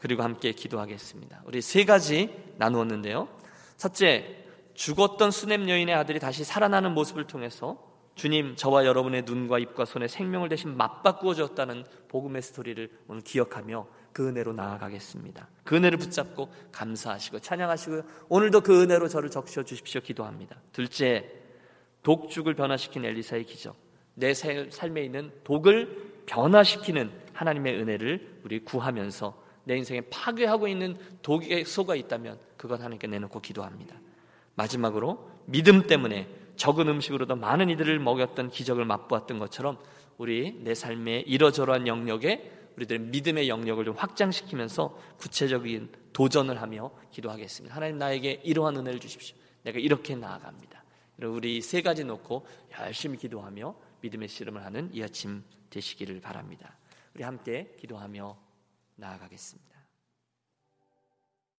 그리고 0.01 0.25
함께 0.25 0.51
기도하겠습니다. 0.51 1.42
우리 1.44 1.62
세 1.62 1.85
가지 1.85 2.29
나누었는데요. 2.57 3.29
첫째, 3.77 4.44
죽었던 4.75 5.31
수냄 5.31 5.68
여인의 5.68 5.94
아들이 5.94 6.18
다시 6.18 6.42
살아나는 6.42 6.92
모습을 6.92 7.29
통해서 7.29 7.79
주님 8.16 8.57
저와 8.57 8.85
여러분의 8.85 9.22
눈과 9.22 9.61
입과 9.61 9.85
손에 9.85 10.09
생명을 10.09 10.48
대신 10.48 10.77
맞바꾸어 10.77 11.35
줬다는 11.35 11.85
복음의 12.09 12.42
스토리를 12.42 12.90
오늘 13.07 13.22
기억하며 13.22 13.87
그 14.12 14.29
은혜로 14.29 14.53
나아가겠습니다. 14.53 15.48
그 15.64 15.77
은혜를 15.77 15.98
붙잡고 15.98 16.51
감사하시고 16.70 17.40
찬양하시고 17.40 18.03
오늘도 18.29 18.61
그 18.61 18.83
은혜로 18.83 19.09
저를 19.09 19.31
적셔 19.31 19.62
주십시오 19.62 20.01
기도합니다. 20.01 20.57
둘째, 20.72 21.31
독죽을 22.03 22.55
변화시킨 22.55 23.05
엘리사의 23.05 23.44
기적. 23.44 23.77
내 24.14 24.35
삶에 24.35 25.03
있는 25.03 25.33
독을 25.44 26.25
변화시키는 26.27 27.11
하나님의 27.33 27.81
은혜를 27.81 28.40
우리 28.44 28.64
구하면서 28.64 29.42
내 29.64 29.77
인생에 29.77 30.03
파괴하고 30.11 30.68
있는 30.68 30.96
독의 31.22 31.64
소가 31.64 31.94
있다면 31.94 32.38
그것 32.57 32.81
하나님께 32.81 33.07
내놓고 33.07 33.40
기도합니다. 33.40 33.96
마지막으로 34.55 35.31
믿음 35.46 35.87
때문에 35.87 36.29
적은 36.57 36.88
음식으로도 36.88 37.37
많은 37.37 37.70
이들을 37.70 37.98
먹였던 37.98 38.51
기적을 38.51 38.85
맛보았던 38.85 39.38
것처럼 39.38 39.79
우리 40.18 40.61
내 40.62 40.75
삶의 40.75 41.22
이러저러한 41.22 41.87
영역에 41.87 42.51
우리들의 42.77 43.01
믿음의 43.01 43.49
영역을 43.49 43.85
좀 43.85 43.97
확장시키면서 43.97 44.99
구체적인 45.19 45.93
도전을 46.13 46.61
하며 46.61 46.91
기도하겠습니다. 47.11 47.75
하나님 47.75 47.99
나에게 47.99 48.43
이러한 48.45 48.77
은혜를 48.77 49.01
주십시오. 49.01 49.37
내가 49.63 49.79
이렇게 49.79 50.15
나아갑니다. 50.15 50.83
우리 51.23 51.61
세 51.61 51.83
가지 51.83 52.05
놓고 52.05 52.47
열심히 52.81 53.19
기도하며 53.19 53.75
믿음의 54.01 54.29
씨름을 54.29 54.65
하는 54.65 54.91
이 54.93 55.03
아침 55.03 55.45
되시기를 55.71 56.21
바랍니다. 56.21 56.77
우리 57.15 57.23
함께 57.23 57.77
기도하며 57.79 58.37
나아가겠습니다. 58.97 59.72